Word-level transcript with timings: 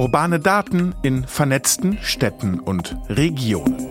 Urbane 0.00 0.40
Daten 0.40 0.94
in 1.02 1.26
vernetzten 1.26 1.98
Städten 2.00 2.58
und 2.58 2.96
Regionen. 3.10 3.86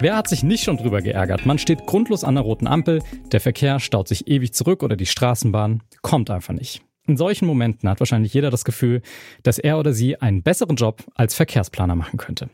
Wer 0.00 0.16
hat 0.16 0.26
sich 0.26 0.42
nicht 0.42 0.64
schon 0.64 0.76
drüber 0.76 1.02
geärgert? 1.02 1.46
Man 1.46 1.60
steht 1.60 1.86
grundlos 1.86 2.24
an 2.24 2.34
der 2.34 2.42
roten 2.42 2.66
Ampel, 2.66 3.00
der 3.30 3.38
Verkehr 3.38 3.78
staut 3.78 4.08
sich 4.08 4.26
ewig 4.26 4.54
zurück 4.54 4.82
oder 4.82 4.96
die 4.96 5.06
Straßenbahn 5.06 5.84
kommt 6.02 6.30
einfach 6.30 6.52
nicht. 6.52 6.82
In 7.06 7.16
solchen 7.16 7.46
Momenten 7.46 7.88
hat 7.88 8.00
wahrscheinlich 8.00 8.34
jeder 8.34 8.50
das 8.50 8.64
Gefühl, 8.64 9.02
dass 9.44 9.60
er 9.60 9.78
oder 9.78 9.92
sie 9.92 10.20
einen 10.20 10.42
besseren 10.42 10.74
Job 10.74 11.04
als 11.14 11.34
Verkehrsplaner 11.34 11.94
machen 11.94 12.16
könnte. 12.16 12.50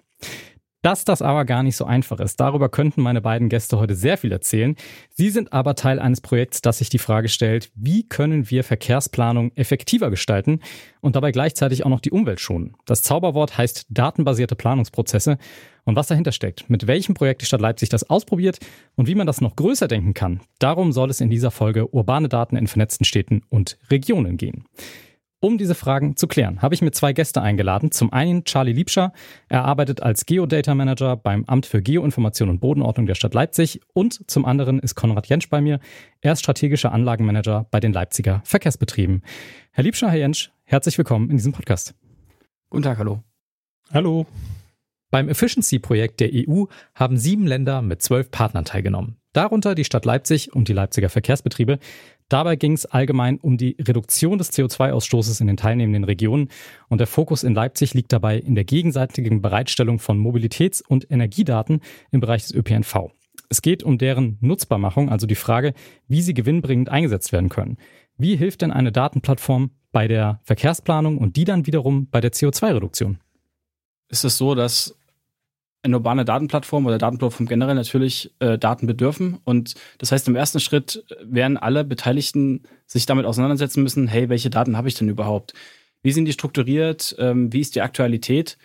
Dass 0.83 1.05
das 1.05 1.23
aber 1.23 1.45
gar 1.45 1.63
nicht 1.63 1.77
so 1.77 1.85
einfach 1.85 2.19
ist, 2.19 2.41
darüber 2.41 2.69
könnten 2.69 3.03
meine 3.03 3.21
beiden 3.21 3.49
Gäste 3.49 3.79
heute 3.79 3.95
sehr 3.95 4.19
viel 4.19 4.33
erzählen. 4.33 4.75
Sie 5.11 5.31
sind 5.31 5.53
aber 5.53 5.77
Teil 5.77 6.01
eines 6.01 6.21
Projekts, 6.21 6.61
das 6.61 6.79
sich 6.79 6.89
die 6.89 6.99
Frage 6.99 7.29
stellt, 7.29 7.71
wie 7.77 8.09
können 8.09 8.51
wir 8.51 8.65
Verkehrsplanung 8.65 9.53
effektiver 9.55 10.11
gestalten 10.11 10.59
und 11.01 11.15
dabei 11.15 11.31
gleichzeitig 11.31 11.87
auch 11.87 11.89
noch 11.89 12.01
die 12.01 12.11
Umwelt 12.11 12.41
schonen. 12.41 12.75
Das 12.85 13.03
Zauberwort 13.03 13.57
heißt 13.57 13.87
datenbasierte 13.91 14.57
Planungsprozesse 14.57 15.39
und 15.85 15.95
was 15.95 16.09
dahinter 16.09 16.33
steckt, 16.33 16.69
mit 16.69 16.89
welchem 16.89 17.15
Projekt 17.15 17.43
die 17.43 17.47
Stadt 17.47 17.61
Leipzig 17.61 17.89
das 17.89 18.11
ausprobiert 18.11 18.59
und 18.97 19.07
wie 19.07 19.15
man 19.15 19.29
das 19.29 19.41
noch 19.41 19.55
größer 19.55 19.87
denken 19.87 20.15
kann. 20.15 20.41
Darum 20.59 20.91
soll 20.91 21.11
es 21.11 21.21
in 21.21 21.31
dieser 21.31 21.53
Folge 21.53 21.95
urbane 21.95 22.29
Daten 22.29 22.57
in 22.57 22.67
vernetzten 22.67 23.05
Städten 23.05 23.43
und 23.51 23.79
Regionen 23.89 24.37
gehen. 24.37 24.65
Um 25.45 25.59
diese 25.59 25.75
Fragen 25.75 26.17
zu 26.17 26.29
klären, 26.29 26.63
habe 26.63 26.73
ich 26.73 26.83
mir 26.83 26.93
zwei 26.93 27.13
Gäste 27.13 27.43
eingeladen. 27.43 27.91
Zum 27.91 28.13
einen 28.13 28.45
Charlie 28.45 28.73
Liebscher. 28.73 29.13
Er 29.49 29.65
arbeitet 29.65 30.01
als 30.01 30.25
Geodata 30.25 30.73
Manager 30.73 31.17
beim 31.17 31.45
Amt 31.47 31.67
für 31.67 31.83
Geoinformation 31.83 32.49
und 32.49 32.61
Bodenordnung 32.61 33.07
der 33.07 33.17
Stadt 33.17 33.35
Leipzig. 33.35 33.81
Und 33.93 34.31
zum 34.31 34.45
anderen 34.45 34.79
ist 34.79 34.95
Konrad 34.95 35.27
Jentsch 35.27 35.49
bei 35.51 35.61
mir. 35.61 35.81
Er 36.21 36.35
ist 36.35 36.43
strategischer 36.43 36.93
Anlagenmanager 36.93 37.67
bei 37.73 37.81
den 37.81 37.93
Leipziger 37.93 38.41
Verkehrsbetrieben. 38.45 39.23
Herr 39.73 39.83
Liebscher, 39.83 40.11
Herr 40.11 40.19
Jentsch, 40.21 40.51
herzlich 40.63 40.97
willkommen 40.97 41.29
in 41.29 41.39
diesem 41.39 41.53
Podcast. 41.53 41.97
Guten 42.71 42.85
Tag, 42.85 42.99
hallo. 42.99 43.25
Hallo. 43.93 44.27
Beim 45.11 45.29
Efficiency-Projekt 45.29 46.21
der 46.21 46.31
EU 46.33 46.67
haben 46.95 47.19
sieben 47.19 47.49
Länder 47.49 47.83
mit 47.83 48.01
zwölf 48.01 48.31
Partnern 48.31 48.65
teilgenommen. 48.65 49.17
Darunter 49.33 49.75
die 49.75 49.85
Stadt 49.85 50.05
Leipzig 50.05 50.55
und 50.55 50.69
die 50.69 50.73
Leipziger 50.73 51.09
Verkehrsbetriebe. 51.09 51.79
Dabei 52.33 52.57
ging 52.57 52.73
es 52.73 52.87
allgemein 52.87 53.37
um 53.37 53.59
die 53.59 53.77
Reduktion 53.79 54.39
des 54.39 54.51
CO2-Ausstoßes 54.55 55.43
in 55.43 55.49
den 55.49 55.59
teilnehmenden 55.59 56.05
Regionen 56.05 56.49
und 56.89 56.97
der 56.97 57.07
Fokus 57.07 57.45
in 57.45 57.53
Leipzig 57.53 57.93
liegt 57.93 58.11
dabei 58.11 58.39
in 58.39 58.55
der 58.55 58.65
gegenseitigen 58.65 59.43
Bereitstellung 59.43 59.99
von 59.99 60.19
Mobilitäts- 60.19 60.83
und 60.83 61.11
Energiedaten 61.11 61.83
im 62.11 62.21
Bereich 62.21 62.45
des 62.45 62.55
ÖPNV. 62.55 63.11
Es 63.51 63.61
geht 63.61 63.83
um 63.83 63.99
deren 63.99 64.39
Nutzbarmachung, 64.41 65.11
also 65.11 65.27
die 65.27 65.35
Frage, 65.35 65.75
wie 66.09 66.23
sie 66.23 66.33
gewinnbringend 66.33 66.89
eingesetzt 66.89 67.33
werden 67.33 67.51
können. 67.51 67.77
Wie 68.17 68.35
hilft 68.35 68.63
denn 68.63 68.73
eine 68.73 68.93
Datenplattform 68.93 69.73
bei 69.93 70.09
der 70.09 70.41
Verkehrsplanung 70.45 71.19
und 71.19 71.37
die 71.37 71.45
dann 71.45 71.67
wiederum 71.67 72.09
bei 72.09 72.23
der 72.23 72.33
CO2-Reduktion? 72.33 73.19
Ist 74.09 74.25
es 74.25 74.39
so, 74.39 74.55
dass 74.55 74.97
eine 75.83 75.97
urbane 75.97 76.25
Datenplattform 76.25 76.87
oder 76.87 76.99
Datenplattform 76.99 77.47
generell 77.47 77.75
natürlich 77.75 78.33
äh, 78.39 78.57
Daten 78.59 78.87
bedürfen. 78.87 79.39
Und 79.45 79.75
das 79.99 80.13
heißt, 80.13 80.29
im 80.29 80.37
ersten 80.37 80.61
Schritt 80.61 81.05
werden 81.25 81.57
alle 81.57 81.85
Beteiligten 81.85 82.63
sich 82.87 83.07
damit 83.07 83.27
auseinandersetzen 83.27 83.83
müssen, 83.83 84.07
hey, 84.07 84.29
welche 84.29 84.51
Daten 84.51 84.77
habe 84.77 84.89
ich 84.89 84.95
denn 84.95 85.09
überhaupt? 85.09 85.55
Wie 86.03 86.13
sind 86.13 86.27
die 86.27 86.33
strukturiert? 86.33 87.17
Ähm, 87.19 87.53
wie 87.53 87.61
ist 87.61 87.75
die 87.75 87.83
Aktualität? 87.83 88.59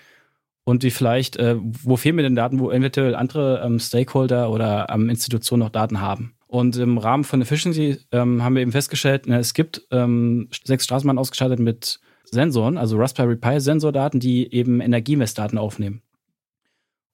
Und 0.64 0.84
wie 0.84 0.92
vielleicht, 0.92 1.38
äh, 1.38 1.56
wo 1.60 1.96
fehlen 1.96 2.18
mir 2.18 2.24
denn 2.24 2.36
Daten, 2.36 2.60
wo 2.60 2.72
eventuell 2.72 3.16
andere 3.16 3.62
ähm, 3.64 3.80
Stakeholder 3.80 4.52
oder 4.52 4.88
ähm, 4.90 5.10
Institutionen 5.10 5.62
noch 5.62 5.70
Daten 5.70 6.02
haben? 6.02 6.34
Und 6.48 6.78
im 6.78 6.98
Rahmen 6.98 7.24
von 7.24 7.42
Efficiency 7.42 8.00
ähm, 8.12 8.44
haben 8.44 8.56
wir 8.56 8.62
eben 8.62 8.72
festgestellt, 8.72 9.24
na, 9.28 9.38
es 9.38 9.54
gibt 9.54 9.84
ähm, 9.92 10.50
sechs 10.64 10.86
Straßenbahnen 10.86 11.20
ausgestattet 11.20 11.60
mit 11.60 12.00
Sensoren, 12.26 12.78
also 12.78 12.98
Raspberry 12.98 13.38
Pi 13.38 13.60
Sensordaten, 13.60 14.20
die 14.20 14.54
eben 14.54 14.82
Energiemessdaten 14.82 15.58
aufnehmen. 15.58 16.02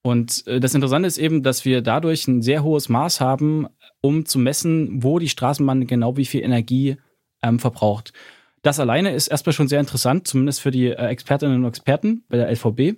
Und 0.03 0.45
äh, 0.47 0.59
das 0.59 0.75
Interessante 0.75 1.07
ist 1.07 1.17
eben, 1.17 1.41
dass 1.41 1.65
wir 1.65 1.81
dadurch 1.81 2.27
ein 2.27 2.41
sehr 2.41 2.63
hohes 2.63 2.89
Maß 2.89 3.21
haben, 3.21 3.67
um 4.01 4.25
zu 4.25 4.37
messen, 4.37 5.01
wo 5.01 5.17
die 5.17 5.29
Straßenbahn 5.29 5.87
genau 5.87 6.17
wie 6.17 6.25
viel 6.25 6.43
Energie 6.43 6.97
ähm, 7.41 7.57
verbraucht. 7.57 8.13
Das 8.61 8.79
alleine 8.79 9.13
ist 9.13 9.29
erstmal 9.29 9.53
schon 9.53 9.67
sehr 9.67 9.79
interessant, 9.79 10.27
zumindest 10.27 10.61
für 10.61 10.71
die 10.71 10.87
äh, 10.87 11.07
Expertinnen 11.07 11.63
und 11.63 11.69
Experten 11.69 12.23
bei 12.27 12.37
der 12.37 12.51
LVB. 12.51 12.97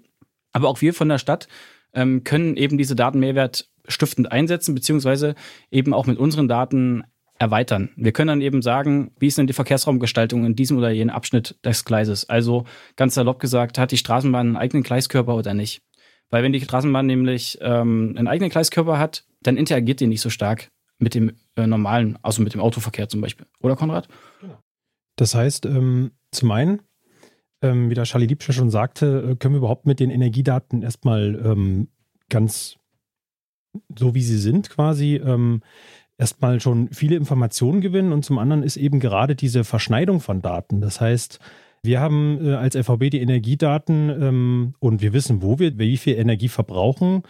Aber 0.51 0.67
auch 0.67 0.81
wir 0.81 0.93
von 0.93 1.07
der 1.07 1.19
Stadt 1.19 1.47
ähm, 1.93 2.23
können 2.23 2.57
eben 2.57 2.77
diese 2.77 2.95
Daten 2.95 3.19
Mehrwert 3.19 3.69
stiftend 3.87 4.31
einsetzen, 4.31 4.73
beziehungsweise 4.73 5.35
eben 5.69 5.93
auch 5.93 6.07
mit 6.07 6.17
unseren 6.17 6.47
Daten 6.47 7.03
erweitern. 7.37 7.89
Wir 7.97 8.13
können 8.13 8.29
dann 8.29 8.41
eben 8.41 8.61
sagen, 8.61 9.11
wie 9.19 9.27
ist 9.27 9.37
denn 9.37 9.47
die 9.47 9.53
Verkehrsraumgestaltung 9.53 10.45
in 10.45 10.55
diesem 10.55 10.77
oder 10.77 10.89
jenen 10.89 11.09
Abschnitt 11.09 11.55
des 11.63 11.85
Gleises? 11.85 12.29
Also 12.29 12.65
ganz 12.95 13.13
salopp 13.15 13.39
gesagt, 13.39 13.77
hat 13.77 13.91
die 13.91 13.97
Straßenbahn 13.97 14.47
einen 14.47 14.57
eigenen 14.57 14.83
Gleiskörper 14.83 15.35
oder 15.35 15.53
nicht? 15.53 15.81
Weil 16.29 16.43
wenn 16.43 16.53
die 16.53 16.61
Straßenbahn 16.61 17.05
nämlich 17.05 17.57
ähm, 17.61 18.15
einen 18.17 18.27
eigenen 18.27 18.49
Gleiskörper 18.49 18.99
hat, 18.99 19.25
dann 19.41 19.57
interagiert 19.57 19.99
die 19.99 20.07
nicht 20.07 20.21
so 20.21 20.29
stark 20.29 20.71
mit 20.97 21.13
dem 21.13 21.33
äh, 21.55 21.67
normalen, 21.67 22.17
also 22.21 22.41
mit 22.41 22.53
dem 22.53 22.61
Autoverkehr 22.61 23.09
zum 23.09 23.21
Beispiel. 23.21 23.45
Oder 23.61 23.75
Konrad? 23.75 24.07
Genau. 24.41 24.59
Das 25.17 25.35
heißt, 25.35 25.65
ähm, 25.65 26.11
zum 26.31 26.51
einen, 26.51 26.81
ähm, 27.61 27.89
wie 27.89 27.93
der 27.93 28.05
Charlie 28.05 28.27
Liebscher 28.27 28.53
schon 28.53 28.69
sagte, 28.69 29.31
äh, 29.31 29.35
können 29.35 29.53
wir 29.53 29.59
überhaupt 29.59 29.85
mit 29.85 29.99
den 29.99 30.09
Energiedaten 30.09 30.81
erstmal 30.81 31.39
ähm, 31.43 31.89
ganz 32.29 32.77
so 33.97 34.15
wie 34.15 34.21
sie 34.21 34.37
sind 34.37 34.69
quasi 34.69 35.15
ähm, 35.15 35.61
erstmal 36.17 36.59
schon 36.59 36.89
viele 36.91 37.15
Informationen 37.15 37.81
gewinnen 37.81 38.13
und 38.13 38.23
zum 38.23 38.37
anderen 38.37 38.63
ist 38.63 38.77
eben 38.77 38.99
gerade 38.99 39.35
diese 39.35 39.63
Verschneidung 39.63 40.21
von 40.21 40.41
Daten. 40.41 40.81
Das 40.81 41.01
heißt, 41.01 41.39
wir 41.85 41.99
haben 41.99 42.39
äh, 42.45 42.53
als 42.53 42.75
LVB 42.75 43.09
die 43.11 43.21
Energiedaten 43.21 44.09
ähm, 44.09 44.75
und 44.79 45.01
wir 45.01 45.13
wissen, 45.13 45.41
wo 45.41 45.59
wir 45.59 45.77
wie 45.77 45.97
viel 45.97 46.15
Energie 46.15 46.49
verbrauchen 46.49 47.23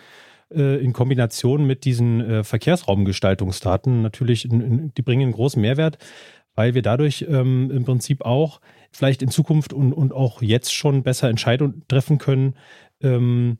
äh, 0.54 0.84
in 0.84 0.94
Kombination 0.94 1.66
mit 1.66 1.86
diesen 1.86 2.22
äh, 2.22 2.44
Verkehrsraumgestaltungsdaten. 2.44 4.02
Natürlich, 4.02 4.48
die 4.50 5.02
bringen 5.02 5.24
einen 5.24 5.32
großen 5.32 5.62
Mehrwert, 5.62 5.98
weil 6.56 6.74
wir 6.74 6.82
dadurch 6.82 7.26
ähm, 7.30 7.72
im 7.72 7.86
Prinzip 7.86 8.24
auch 8.24 8.62
vielleicht 8.92 9.22
in 9.22 9.30
Zukunft 9.30 9.74
und, 9.74 9.94
und 9.94 10.14
auch 10.14 10.42
jetzt 10.42 10.74
schon 10.74 11.04
besser 11.04 11.30
Entscheidungen 11.30 11.84
treffen 11.88 12.18
können, 12.18 12.56
ähm, 13.02 13.58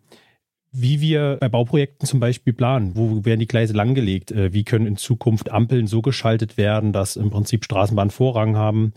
wie 0.72 1.00
wir 1.00 1.38
bei 1.40 1.48
Bauprojekten 1.48 2.06
zum 2.06 2.20
Beispiel 2.20 2.52
planen. 2.52 2.98
Wo 2.98 3.24
werden 3.24 3.40
die 3.40 3.48
Gleise 3.48 3.74
langgelegt? 3.74 4.32
Äh, 4.32 4.54
wie 4.54 4.64
können 4.64 4.88
in 4.88 4.98
Zukunft 4.98 5.52
Ampeln 5.52 5.88
so 5.88 6.02
geschaltet 6.02 6.58
werden, 6.58 6.94
dass 6.94 7.16
im 7.16 7.30
Prinzip 7.30 7.64
Straßenbahnen 7.64 8.12
Vorrang 8.12 8.56
haben? 8.56 8.94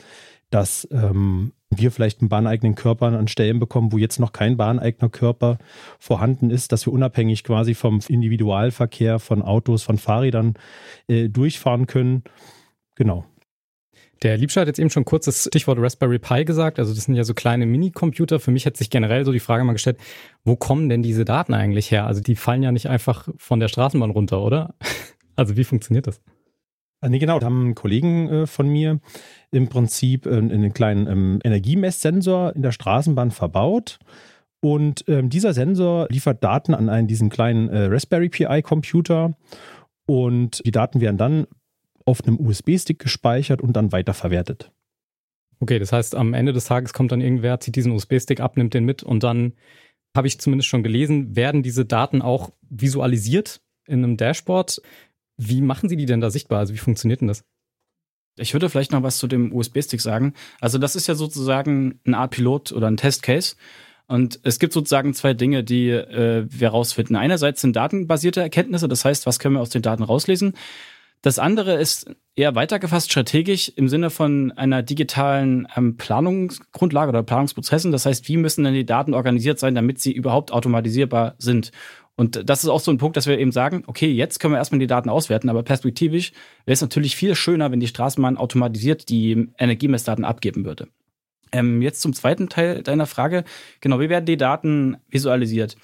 dass 0.51 0.89
ähm, 0.91 1.53
wir 1.71 1.91
vielleicht 1.91 2.21
einen 2.21 2.29
bahneigenen 2.29 2.75
Körper 2.75 3.07
an 3.07 3.29
Stellen 3.29 3.59
bekommen, 3.59 3.93
wo 3.93 3.99
jetzt 3.99 4.19
noch 4.19 4.33
kein 4.33 4.57
bahneigener 4.57 5.11
Körper 5.11 5.59
vorhanden 5.99 6.51
ist, 6.51 6.73
dass 6.73 6.87
wir 6.87 6.93
unabhängig 6.93 7.45
quasi 7.45 7.75
vom 7.75 8.01
Individualverkehr 8.09 9.19
von 9.19 9.43
Autos, 9.43 9.83
von 9.83 9.99
Fahrrädern 9.99 10.55
äh, 11.09 11.29
durchfahren 11.29 11.87
können. 11.87 12.25
Genau. 12.97 13.25
Der 14.23 14.37
Liebscher 14.37 14.63
hat 14.63 14.69
jetzt 14.69 14.81
eben 14.81 14.91
schon 14.91 15.05
kurz 15.05 15.27
das 15.27 15.45
Stichwort 15.45 15.79
Raspberry 15.79 16.19
Pi 16.19 16.45
gesagt. 16.45 16.81
Also 16.81 16.93
das 16.93 17.05
sind 17.05 17.15
ja 17.15 17.23
so 17.23 17.35
kleine 17.35 17.67
Minicomputer. 17.67 18.41
Für 18.41 18.51
mich 18.51 18.67
hat 18.67 18.77
sich 18.77 18.91
generell 18.91 19.25
so 19.25 19.31
die 19.31 19.39
Frage 19.39 19.63
mal 19.63 19.75
gestellt, 19.75 19.99
wo 20.45 20.57
kommen 20.57 20.89
denn 20.89 21.03
diese 21.03 21.25
Daten 21.25 21.55
eigentlich 21.55 21.93
her? 21.93 22.07
Also 22.07 22.21
die 22.21 22.35
fallen 22.35 22.65
ja 22.65 22.73
nicht 22.73 22.89
einfach 22.89 23.29
von 23.37 23.61
der 23.61 23.69
Straßenbahn 23.69 24.11
runter, 24.11 24.43
oder? 24.43 24.75
Also 25.37 25.57
wie 25.57 25.63
funktioniert 25.63 26.09
das? 26.09 26.21
Ah, 27.01 27.09
nee, 27.09 27.19
genau, 27.19 27.39
da 27.39 27.47
haben 27.47 27.75
Kollegen 27.75 28.29
äh, 28.29 28.47
von 28.47 28.69
mir 28.69 29.01
im 29.51 29.69
Prinzip 29.69 30.27
äh, 30.27 30.37
einen 30.37 30.73
kleinen 30.73 31.07
ähm, 31.07 31.39
Energiemesssensor 31.45 32.55
in 32.57 32.63
der 32.63 32.73
Straßenbahn 32.73 33.31
verbaut. 33.31 33.99
Und 34.61 35.05
ähm, 35.07 35.31
dieser 35.31 35.55
Sensor 35.55 36.09
liefert 36.11 36.43
Daten 36.43 36.75
an 36.75 36.89
einen 36.89 37.07
diesen 37.07 37.31
kleinen 37.31 37.69
äh, 37.69 37.85
Raspberry 37.85 38.29
Pi 38.29 38.63
Computer. 38.63 39.37
Und 40.07 40.65
die 40.67 40.73
Daten 40.73 41.01
werden 41.01 41.19
dann 41.19 41.47
auf 42.05 42.25
einem 42.25 42.41
USB-Stick 42.41 42.99
gespeichert 42.99 43.61
und 43.61 43.77
dann 43.77 43.93
weiterverwertet. 43.93 44.73
Okay, 45.61 45.79
das 45.79 45.93
heißt, 45.93 46.15
am 46.15 46.35
Ende 46.35 46.53
des 46.53 46.65
Tages 46.65 46.93
kommt 46.93 47.13
dann 47.13 47.21
irgendwer, 47.21 47.61
zieht 47.61 47.77
diesen 47.77 47.93
USB-Stick 47.93 48.41
ab, 48.41 48.57
nimmt 48.57 48.75
den 48.75 48.85
mit 48.85 49.03
und 49.03 49.23
dann 49.23 49.53
habe 50.17 50.27
ich 50.27 50.41
zumindest 50.41 50.69
schon 50.69 50.83
gelesen, 50.83 51.37
werden 51.37 51.63
diese 51.63 51.85
Daten 51.85 52.23
auch 52.23 52.51
visualisiert 52.71 53.61
in 53.87 54.05
einem 54.05 54.17
Dashboard. 54.17 54.81
Wie 55.39 55.63
machen 55.63 55.89
Sie 55.89 55.97
die 55.97 56.07
denn 56.07 56.21
da 56.21 56.31
sichtbar? 56.31 56.59
Also 56.59 56.75
wie 56.75 56.79
funktioniert 56.79 57.21
denn 57.21 57.29
das? 57.29 57.45
Ich 58.37 58.53
würde 58.53 58.69
vielleicht 58.69 58.93
noch 58.93 59.03
was 59.03 59.19
zu 59.19 59.27
dem 59.27 59.53
USB-Stick 59.53 60.01
sagen. 60.01 60.35
Also 60.61 60.79
das 60.79 60.97
ist 60.97 61.07
ja 61.07 61.15
sozusagen 61.15 62.01
eine 62.05 62.19
Art 62.19 62.33
Pilot 62.33 62.73
oder 62.73 62.89
ein 62.89 62.97
Testcase. 62.97 63.57
Und 64.07 64.41
es 64.43 64.59
gibt 64.59 64.73
sozusagen 64.73 65.13
zwei 65.15 65.35
Dinge, 65.35 65.63
die 65.63 65.91
äh, 65.91 66.47
wir 66.49 66.71
rausfinden. 66.71 67.17
Einerseits 67.17 67.61
sind 67.61 67.77
datenbasierte 67.77 68.41
Erkenntnisse, 68.41 68.89
das 68.89 69.05
heißt, 69.05 69.27
was 69.27 69.39
können 69.39 69.57
wir 69.57 69.61
aus 69.61 69.71
den 69.71 69.83
Daten 69.83 70.03
rauslesen? 70.03 70.55
Das 71.21 71.39
andere 71.39 71.75
ist 71.75 72.11
eher 72.37 72.55
weitergefasst 72.55 73.11
strategisch 73.11 73.71
im 73.75 73.89
Sinne 73.89 74.09
von 74.09 74.53
einer 74.53 74.83
digitalen 74.83 75.67
ähm, 75.77 75.97
Planungsgrundlage 75.97 77.09
oder 77.11 77.23
Planungsprozessen. 77.25 77.91
Das 77.91 78.07
heißt, 78.07 78.29
wie 78.29 78.37
müssen 78.37 78.65
denn 78.65 78.75
die 78.75 78.87
Daten 78.87 79.15
organisiert 79.15 79.59
sein, 79.59 79.75
damit 79.75 79.99
sie 79.99 80.13
überhaupt 80.13 80.53
automatisierbar 80.53 81.35
sind? 81.39 81.73
Und 82.19 82.51
das 82.51 82.65
ist 82.65 82.69
auch 82.69 82.81
so 82.81 82.91
ein 82.91 82.99
Punkt, 82.99 83.17
dass 83.17 83.29
wir 83.29 83.39
eben 83.39 83.53
sagen, 83.53 83.85
okay, 83.87 84.11
jetzt 84.11 84.41
können 84.41 84.53
wir 84.53 84.59
erstmal 84.59 84.81
die 84.81 84.89
Daten 84.89 85.09
auswerten, 85.09 85.49
aber 85.49 85.63
perspektivisch 85.63 86.33
wäre 86.65 86.75
es 86.75 86.81
natürlich 86.81 87.15
viel 87.15 87.37
schöner, 87.37 87.71
wenn 87.71 87.79
die 87.79 87.87
Straßenbahn 87.87 88.37
automatisiert 88.37 89.09
die 89.09 89.47
Energiemessdaten 89.57 90.25
abgeben 90.25 90.65
würde. 90.65 90.89
Ähm, 91.53 91.81
jetzt 91.81 92.01
zum 92.01 92.15
zweiten 92.15 92.49
Teil 92.49 92.83
deiner 92.83 93.07
Frage. 93.07 93.45
Genau, 93.81 94.01
wie 94.01 94.09
werden 94.09 94.27
die 94.27 94.37
Daten 94.37 94.97
visualisiert? 95.09 95.77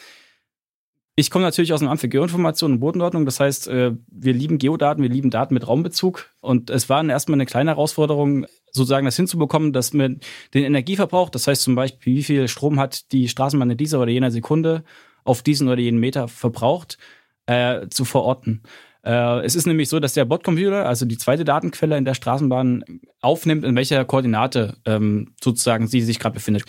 Ich 1.14 1.30
komme 1.30 1.44
natürlich 1.44 1.72
aus 1.72 1.78
dem 1.78 1.88
Amt 1.88 2.00
für 2.00 2.08
Geoinformation 2.08 2.72
und 2.72 2.80
Bodenordnung. 2.80 3.26
Das 3.26 3.38
heißt, 3.38 3.68
äh, 3.68 3.92
wir 4.10 4.32
lieben 4.32 4.58
Geodaten, 4.58 5.04
wir 5.04 5.10
lieben 5.10 5.30
Daten 5.30 5.54
mit 5.54 5.68
Raumbezug. 5.68 6.30
Und 6.40 6.68
es 6.68 6.88
war 6.88 7.08
erstmal 7.08 7.36
eine 7.36 7.46
kleine 7.46 7.70
Herausforderung, 7.70 8.46
sozusagen 8.72 9.04
das 9.04 9.14
hinzubekommen, 9.14 9.72
dass 9.72 9.92
man 9.92 10.18
den 10.52 10.64
Energieverbrauch, 10.64 11.30
das 11.30 11.46
heißt 11.46 11.62
zum 11.62 11.76
Beispiel, 11.76 12.16
wie 12.16 12.24
viel 12.24 12.48
Strom 12.48 12.80
hat 12.80 13.12
die 13.12 13.28
Straßenbahn 13.28 13.70
in 13.70 13.76
dieser 13.76 14.00
oder 14.00 14.10
jener 14.10 14.32
Sekunde 14.32 14.82
auf 15.24 15.42
diesen 15.42 15.68
oder 15.68 15.80
jenen 15.80 16.00
Meter 16.00 16.28
verbraucht, 16.28 16.98
äh, 17.46 17.88
zu 17.88 18.04
verorten. 18.04 18.62
Äh, 19.04 19.44
es 19.44 19.54
ist 19.54 19.66
nämlich 19.66 19.88
so, 19.88 20.00
dass 20.00 20.14
der 20.14 20.24
Botcomputer, 20.24 20.86
also 20.86 21.04
die 21.04 21.18
zweite 21.18 21.44
Datenquelle 21.44 21.96
in 21.98 22.04
der 22.04 22.14
Straßenbahn, 22.14 22.84
aufnimmt, 23.20 23.64
in 23.64 23.76
welcher 23.76 24.04
Koordinate 24.04 24.76
ähm, 24.86 25.34
sozusagen 25.42 25.86
sie 25.86 26.00
sich 26.00 26.18
gerade 26.18 26.34
befindet. 26.34 26.64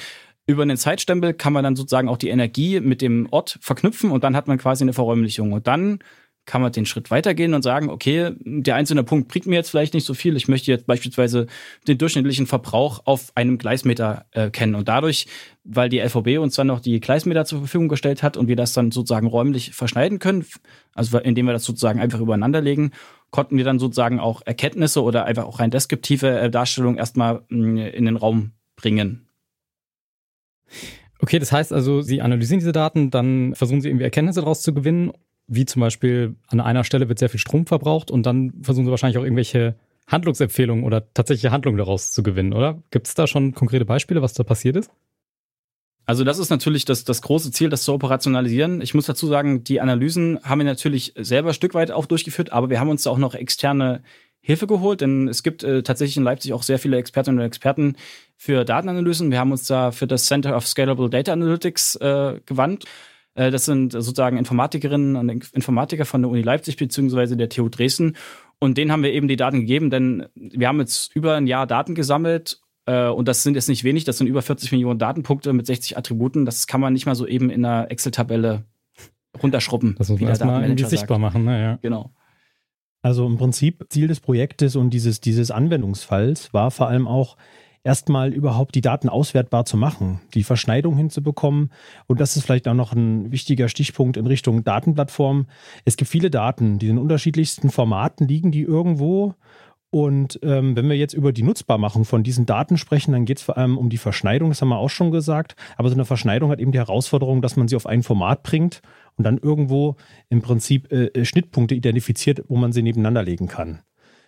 Über 0.47 0.61
einen 0.61 0.77
Zeitstempel 0.77 1.33
kann 1.33 1.53
man 1.53 1.63
dann 1.63 1.75
sozusagen 1.75 2.09
auch 2.09 2.17
die 2.17 2.29
Energie 2.29 2.79
mit 2.79 3.01
dem 3.01 3.27
Ort 3.31 3.57
verknüpfen 3.61 4.11
und 4.11 4.23
dann 4.23 4.35
hat 4.35 4.47
man 4.47 4.57
quasi 4.57 4.83
eine 4.83 4.93
Verräumlichung. 4.93 5.53
Und 5.53 5.65
dann 5.67 5.99
kann 6.45 6.61
man 6.61 6.71
den 6.71 6.85
Schritt 6.85 7.11
weitergehen 7.11 7.53
und 7.53 7.63
sagen, 7.63 7.89
okay, 7.89 8.31
der 8.39 8.75
einzelne 8.75 9.03
Punkt 9.03 9.27
bringt 9.27 9.47
mir 9.47 9.55
jetzt 9.55 9.69
vielleicht 9.69 9.93
nicht 9.93 10.05
so 10.05 10.13
viel. 10.13 10.35
Ich 10.35 10.47
möchte 10.47 10.71
jetzt 10.71 10.85
beispielsweise 10.85 11.47
den 11.87 11.97
durchschnittlichen 11.97 12.45
Verbrauch 12.45 13.01
auf 13.05 13.31
einem 13.35 13.57
Gleismeter 13.57 14.25
äh, 14.31 14.49
kennen. 14.49 14.75
Und 14.75 14.87
dadurch, 14.87 15.27
weil 15.63 15.89
die 15.89 15.99
LVB 15.99 16.39
uns 16.39 16.55
dann 16.55 16.67
noch 16.67 16.79
die 16.79 16.99
Gleismeter 16.99 17.45
zur 17.45 17.59
Verfügung 17.59 17.87
gestellt 17.87 18.21
hat 18.21 18.37
und 18.37 18.47
wir 18.47 18.55
das 18.55 18.73
dann 18.73 18.91
sozusagen 18.91 19.27
räumlich 19.27 19.71
verschneiden 19.71 20.19
können, 20.19 20.45
also 20.93 21.17
indem 21.17 21.47
wir 21.47 21.53
das 21.53 21.63
sozusagen 21.63 21.99
einfach 21.99 22.19
übereinander 22.19 22.61
legen, 22.61 22.91
konnten 23.31 23.57
wir 23.57 23.65
dann 23.65 23.79
sozusagen 23.79 24.19
auch 24.19 24.41
Erkenntnisse 24.45 25.01
oder 25.03 25.25
einfach 25.25 25.45
auch 25.45 25.59
rein 25.59 25.71
deskriptive 25.71 26.39
äh, 26.39 26.49
Darstellungen 26.49 26.97
erstmal 26.97 27.41
mm, 27.49 27.77
in 27.77 28.05
den 28.05 28.17
Raum 28.17 28.51
bringen. 28.75 29.27
Okay, 31.19 31.39
das 31.39 31.51
heißt 31.51 31.73
also, 31.73 32.01
Sie 32.01 32.21
analysieren 32.21 32.59
diese 32.59 32.71
Daten, 32.71 33.09
dann 33.09 33.55
versuchen 33.55 33.81
Sie 33.81 33.89
irgendwie 33.89 34.03
Erkenntnisse 34.03 34.41
daraus 34.41 34.61
zu 34.61 34.73
gewinnen, 34.73 35.11
wie 35.47 35.65
zum 35.65 35.81
Beispiel 35.81 36.35
an 36.47 36.59
einer 36.59 36.83
Stelle 36.83 37.09
wird 37.09 37.19
sehr 37.19 37.29
viel 37.29 37.39
Strom 37.39 37.65
verbraucht 37.65 38.11
und 38.11 38.25
dann 38.25 38.53
versuchen 38.61 38.85
Sie 38.85 38.91
wahrscheinlich 38.91 39.17
auch 39.17 39.23
irgendwelche 39.23 39.75
Handlungsempfehlungen 40.07 40.83
oder 40.83 41.11
tatsächliche 41.13 41.51
Handlungen 41.51 41.77
daraus 41.77 42.11
zu 42.11 42.23
gewinnen, 42.23 42.53
oder? 42.53 42.81
Gibt 42.91 43.07
es 43.07 43.15
da 43.15 43.27
schon 43.27 43.53
konkrete 43.53 43.85
Beispiele, 43.85 44.21
was 44.21 44.33
da 44.33 44.43
passiert 44.43 44.75
ist? 44.75 44.91
Also 46.07 46.23
das 46.23 46.37
ist 46.37 46.51
natürlich 46.51 46.85
das, 46.85 47.03
das 47.03 47.23
große 47.23 47.51
Ziel, 47.51 47.69
das 47.69 47.83
zu 47.83 47.93
operationalisieren. 47.93 48.81
Ich 48.81 48.93
muss 48.93 49.07
dazu 49.07 49.25
sagen, 49.25 49.63
die 49.63 49.81
Analysen 49.81 50.39
haben 50.43 50.59
wir 50.59 50.65
natürlich 50.65 51.13
selber 51.17 51.53
Stück 51.53 51.73
weit 51.73 51.89
auch 51.89 52.05
durchgeführt, 52.05 52.51
aber 52.51 52.69
wir 52.69 52.79
haben 52.79 52.89
uns 52.89 53.03
da 53.03 53.09
auch 53.09 53.17
noch 53.17 53.33
externe 53.33 54.03
Hilfe 54.39 54.67
geholt, 54.67 55.01
denn 55.01 55.27
es 55.27 55.41
gibt 55.41 55.63
äh, 55.63 55.81
tatsächlich 55.81 56.17
in 56.17 56.23
Leipzig 56.23 56.53
auch 56.53 56.61
sehr 56.61 56.77
viele 56.77 56.97
Expertinnen 56.97 57.39
und 57.39 57.45
Experten 57.47 57.95
für 58.37 58.63
Datenanalysen. 58.63 59.31
Wir 59.31 59.39
haben 59.39 59.51
uns 59.51 59.65
da 59.65 59.91
für 59.91 60.05
das 60.05 60.27
Center 60.27 60.55
of 60.55 60.67
Scalable 60.67 61.09
Data 61.09 61.33
Analytics 61.33 61.95
äh, 61.95 62.39
gewandt. 62.45 62.85
Äh, 63.35 63.51
das 63.51 63.65
sind 63.65 63.91
sozusagen 63.91 64.37
Informatikerinnen 64.37 65.15
und 65.15 65.29
Informatiker 65.53 66.05
von 66.05 66.21
der 66.21 66.31
Uni 66.31 66.41
Leipzig 66.41 66.77
beziehungsweise 66.77 67.37
der 67.37 67.49
TU 67.49 67.69
Dresden. 67.69 68.15
Und 68.59 68.77
denen 68.77 68.91
haben 68.91 69.03
wir 69.03 69.13
eben 69.13 69.27
die 69.27 69.35
Daten 69.35 69.59
gegeben, 69.59 69.89
denn 69.89 70.25
wir 70.33 70.67
haben 70.67 70.79
jetzt 70.79 71.15
über 71.15 71.35
ein 71.35 71.45
Jahr 71.45 71.67
Daten 71.67 71.93
gesammelt 71.93 72.61
äh, 72.85 73.07
und 73.07 73.27
das 73.27 73.43
sind 73.43 73.55
jetzt 73.55 73.69
nicht 73.69 73.83
wenig, 73.83 74.05
das 74.05 74.17
sind 74.17 74.27
über 74.27 74.41
40 74.41 74.71
Millionen 74.71 74.99
Datenpunkte 74.99 75.53
mit 75.53 75.65
60 75.65 75.97
Attributen. 75.97 76.45
Das 76.45 76.67
kann 76.67 76.81
man 76.81 76.93
nicht 76.93 77.05
mal 77.05 77.15
so 77.15 77.27
eben 77.27 77.49
in 77.49 77.65
einer 77.65 77.91
Excel-Tabelle 77.91 78.63
runterschrubben. 79.41 79.95
Das 79.97 80.09
muss 80.09 80.19
man 80.19 80.29
erstmal 80.29 80.63
irgendwie 80.63 80.85
sichtbar 80.85 81.19
machen. 81.19 81.43
Ne? 81.43 81.61
Ja. 81.61 81.79
Genau. 81.81 82.11
Also 83.01 83.27
im 83.27 83.37
Prinzip 83.37 83.85
Ziel 83.89 84.07
des 84.07 84.19
Projektes 84.19 84.75
und 84.75 84.89
dieses, 84.91 85.21
dieses 85.21 85.51
Anwendungsfalls 85.51 86.53
war 86.53 86.71
vor 86.71 86.87
allem 86.87 87.07
auch, 87.07 87.37
erstmal 87.85 88.33
überhaupt 88.33 88.75
die 88.75 88.81
Daten 88.81 89.07
auswertbar 89.07 89.63
zu 89.65 89.77
machen, 89.77 90.19
die 90.33 90.43
Verschneidung 90.43 90.97
hinzubekommen. 90.97 91.71
Und 92.07 92.19
das 92.19 92.35
ist 92.35 92.43
vielleicht 92.43 92.67
auch 92.67 92.73
noch 92.73 92.93
ein 92.93 93.31
wichtiger 93.31 93.69
Stichpunkt 93.69 94.17
in 94.17 94.25
Richtung 94.25 94.63
Datenplattform. 94.63 95.45
Es 95.85 95.95
gibt 95.95 96.09
viele 96.09 96.31
Daten, 96.31 96.79
die 96.79 96.89
in 96.89 96.97
unterschiedlichsten 96.97 97.69
Formaten 97.69 98.27
liegen, 98.27 98.51
die 98.51 98.63
irgendwo. 98.63 99.35
Und 99.91 100.39
ähm, 100.43 100.75
wenn 100.75 100.89
wir 100.89 100.97
jetzt 100.97 101.13
über 101.13 101.31
die 101.31 101.43
Nutzbarmachung 101.43 102.03
von 102.03 102.23
diesen 102.23 102.45
Daten 102.45 102.77
sprechen, 102.77 103.13
dann 103.13 103.23
geht 103.23 103.37
es 103.37 103.43
vor 103.43 103.57
allem 103.57 103.77
um 103.77 103.89
die 103.89 103.97
Verschneidung, 103.97 104.49
das 104.49 104.61
haben 104.61 104.69
wir 104.69 104.77
auch 104.77 104.89
schon 104.89 105.11
gesagt. 105.11 105.55
Aber 105.77 105.87
so 105.87 105.95
eine 105.95 106.03
Verschneidung 106.03 106.49
hat 106.49 106.59
eben 106.59 106.73
die 106.73 106.79
Herausforderung, 106.79 107.41
dass 107.41 107.55
man 107.55 107.69
sie 107.69 107.77
auf 107.77 107.85
ein 107.85 108.03
Format 108.03 108.43
bringt 108.43 108.81
und 109.15 109.23
dann 109.23 109.37
irgendwo 109.37 109.95
im 110.27 110.41
Prinzip 110.41 110.91
äh, 110.91 111.23
Schnittpunkte 111.23 111.75
identifiziert, 111.75 112.43
wo 112.49 112.57
man 112.57 112.73
sie 112.73 112.81
nebeneinander 112.81 113.23
legen 113.23 113.47
kann. 113.47 113.83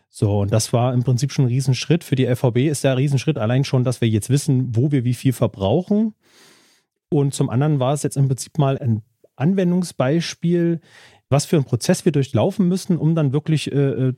So, 0.09 0.39
und 0.41 0.51
das 0.51 0.73
war 0.73 0.93
im 0.93 1.03
Prinzip 1.03 1.31
schon 1.31 1.45
ein 1.45 1.49
Riesenschritt. 1.49 2.03
Für 2.03 2.15
die 2.15 2.25
LVB 2.25 2.69
ist 2.69 2.83
der 2.83 2.97
Riesenschritt 2.97 3.37
allein 3.37 3.63
schon, 3.63 3.83
dass 3.83 4.01
wir 4.01 4.07
jetzt 4.07 4.29
wissen, 4.29 4.75
wo 4.75 4.91
wir 4.91 5.03
wie 5.03 5.13
viel 5.13 5.33
verbrauchen. 5.33 6.15
Und 7.09 7.33
zum 7.33 7.49
anderen 7.49 7.79
war 7.79 7.93
es 7.93 8.03
jetzt 8.03 8.17
im 8.17 8.27
Prinzip 8.27 8.57
mal 8.57 8.77
ein 8.77 9.03
Anwendungsbeispiel, 9.35 10.81
was 11.29 11.45
für 11.45 11.57
einen 11.57 11.65
Prozess 11.65 12.05
wir 12.05 12.11
durchlaufen 12.11 12.67
müssen, 12.67 12.97
um 12.97 13.15
dann 13.15 13.33
wirklich 13.33 13.71
äh, 13.71 13.75
äh, 13.75 14.13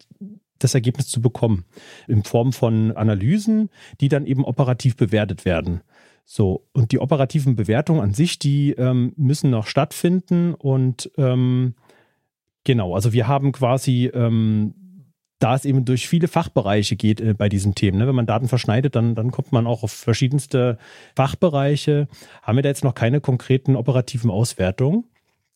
das 0.60 0.74
Ergebnis 0.74 1.08
zu 1.08 1.22
bekommen. 1.22 1.66
In 2.08 2.24
Form 2.24 2.54
von 2.54 2.92
Analysen, 2.96 3.70
die 4.02 4.10
dann 4.10 4.26
eben 4.26 4.46
operativ 4.46 4.96
bewertet 4.96 5.46
werden. 5.46 5.82
So, 6.26 6.68
und 6.74 6.92
die 6.92 7.00
operativen 7.00 7.56
Bewertungen 7.56 8.02
an 8.02 8.14
sich, 8.14 8.38
die 8.38 8.72
ähm, 8.74 9.14
müssen 9.16 9.50
noch 9.50 9.66
stattfinden 9.66 10.54
und 10.54 11.10
ähm, 11.18 11.74
genau, 12.66 12.94
also 12.94 13.14
wir 13.14 13.28
haben 13.28 13.52
quasi, 13.52 14.12
ähm, 14.14 14.76
da 15.40 15.56
es 15.56 15.66
eben 15.66 15.86
durch 15.86 16.08
viele 16.08 16.28
Fachbereiche 16.28 16.96
geht 16.96 17.22
äh, 17.22 17.34
bei 17.34 17.50
diesen 17.50 17.74
Themen, 17.74 17.98
ne? 17.98 18.08
wenn 18.08 18.16
man 18.16 18.26
Daten 18.26 18.48
verschneidet, 18.48 18.96
dann, 18.96 19.16
dann 19.16 19.32
kommt 19.32 19.52
man 19.52 19.66
auch 19.66 19.84
auf 19.84 19.92
verschiedenste 19.92 20.78
Fachbereiche, 21.16 22.08
haben 22.44 22.58
wir 22.58 22.62
da 22.62 22.70
jetzt 22.70 22.84
noch 22.84 22.94
keine 22.94 23.22
konkreten 23.22 23.76
operativen 23.76 24.30
Auswertungen. 24.30 25.06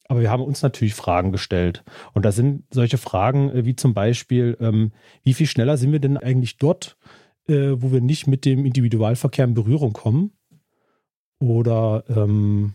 Aber 0.09 0.21
wir 0.21 0.29
haben 0.29 0.43
uns 0.43 0.61
natürlich 0.61 0.95
Fragen 0.95 1.31
gestellt. 1.31 1.83
Und 2.13 2.25
da 2.25 2.31
sind 2.31 2.65
solche 2.71 2.97
Fragen 2.97 3.49
äh, 3.49 3.65
wie 3.65 3.75
zum 3.75 3.93
Beispiel, 3.93 4.57
ähm, 4.59 4.91
wie 5.23 5.33
viel 5.33 5.47
schneller 5.47 5.77
sind 5.77 5.91
wir 5.91 5.99
denn 5.99 6.17
eigentlich 6.17 6.57
dort, 6.57 6.97
äh, 7.47 7.71
wo 7.75 7.91
wir 7.91 8.01
nicht 8.01 8.27
mit 8.27 8.45
dem 8.45 8.65
Individualverkehr 8.65 9.45
in 9.45 9.53
Berührung 9.53 9.93
kommen? 9.93 10.31
Oder 11.39 12.03
ähm, 12.09 12.73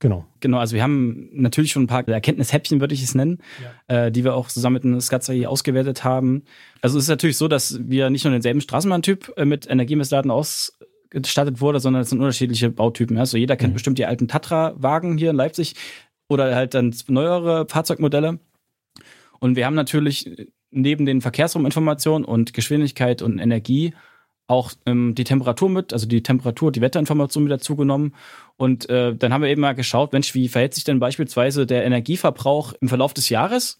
genau. 0.00 0.26
Genau, 0.40 0.58
also 0.58 0.74
wir 0.74 0.82
haben 0.82 1.28
natürlich 1.32 1.70
schon 1.70 1.84
ein 1.84 1.86
paar 1.86 2.06
Erkenntnishäppchen, 2.08 2.80
würde 2.80 2.94
ich 2.94 3.02
es 3.02 3.14
nennen, 3.14 3.38
ja. 3.88 4.06
äh, 4.06 4.12
die 4.12 4.24
wir 4.24 4.34
auch 4.34 4.48
zusammen 4.48 4.74
mit 4.74 4.84
dem 4.84 5.00
SCATSA 5.00 5.46
ausgewertet 5.46 6.02
haben. 6.02 6.42
Also 6.82 6.98
es 6.98 7.04
ist 7.04 7.10
natürlich 7.10 7.36
so, 7.36 7.46
dass 7.46 7.78
wir 7.88 8.10
nicht 8.10 8.24
nur 8.24 8.32
denselben 8.32 8.60
Straßenbahntyp 8.60 9.32
äh, 9.36 9.44
mit 9.44 9.70
Energiemessdaten 9.70 10.30
ausgestattet 10.30 11.60
wurde, 11.60 11.78
sondern 11.78 12.02
es 12.02 12.10
sind 12.10 12.18
unterschiedliche 12.18 12.70
Bautypen. 12.70 13.18
Also 13.18 13.36
jeder 13.36 13.56
kennt 13.56 13.72
mhm. 13.72 13.74
bestimmt 13.74 13.98
die 13.98 14.06
alten 14.06 14.26
Tatra-Wagen 14.26 15.16
hier 15.18 15.30
in 15.30 15.36
Leipzig 15.36 15.74
oder 16.28 16.54
halt 16.54 16.74
dann 16.74 16.94
neuere 17.06 17.66
Fahrzeugmodelle. 17.68 18.40
Und 19.38 19.56
wir 19.56 19.66
haben 19.66 19.74
natürlich 19.74 20.50
neben 20.70 21.06
den 21.06 21.20
Verkehrsrauminformationen 21.20 22.24
und 22.24 22.54
Geschwindigkeit 22.54 23.22
und 23.22 23.38
Energie 23.38 23.94
auch 24.50 24.72
ähm, 24.84 25.14
die 25.14 25.24
Temperatur 25.24 25.70
mit, 25.70 25.92
also 25.92 26.06
die 26.06 26.22
Temperatur, 26.22 26.72
die 26.72 26.80
Wetterinformation 26.80 27.44
mit 27.44 27.52
dazugenommen. 27.52 28.14
Und 28.56 28.90
äh, 28.90 29.14
dann 29.14 29.32
haben 29.32 29.42
wir 29.42 29.48
eben 29.48 29.60
mal 29.60 29.74
geschaut, 29.74 30.12
Mensch, 30.12 30.34
wie 30.34 30.48
verhält 30.48 30.74
sich 30.74 30.84
denn 30.84 30.98
beispielsweise 30.98 31.66
der 31.66 31.84
Energieverbrauch 31.84 32.74
im 32.80 32.88
Verlauf 32.88 33.14
des 33.14 33.28
Jahres 33.28 33.78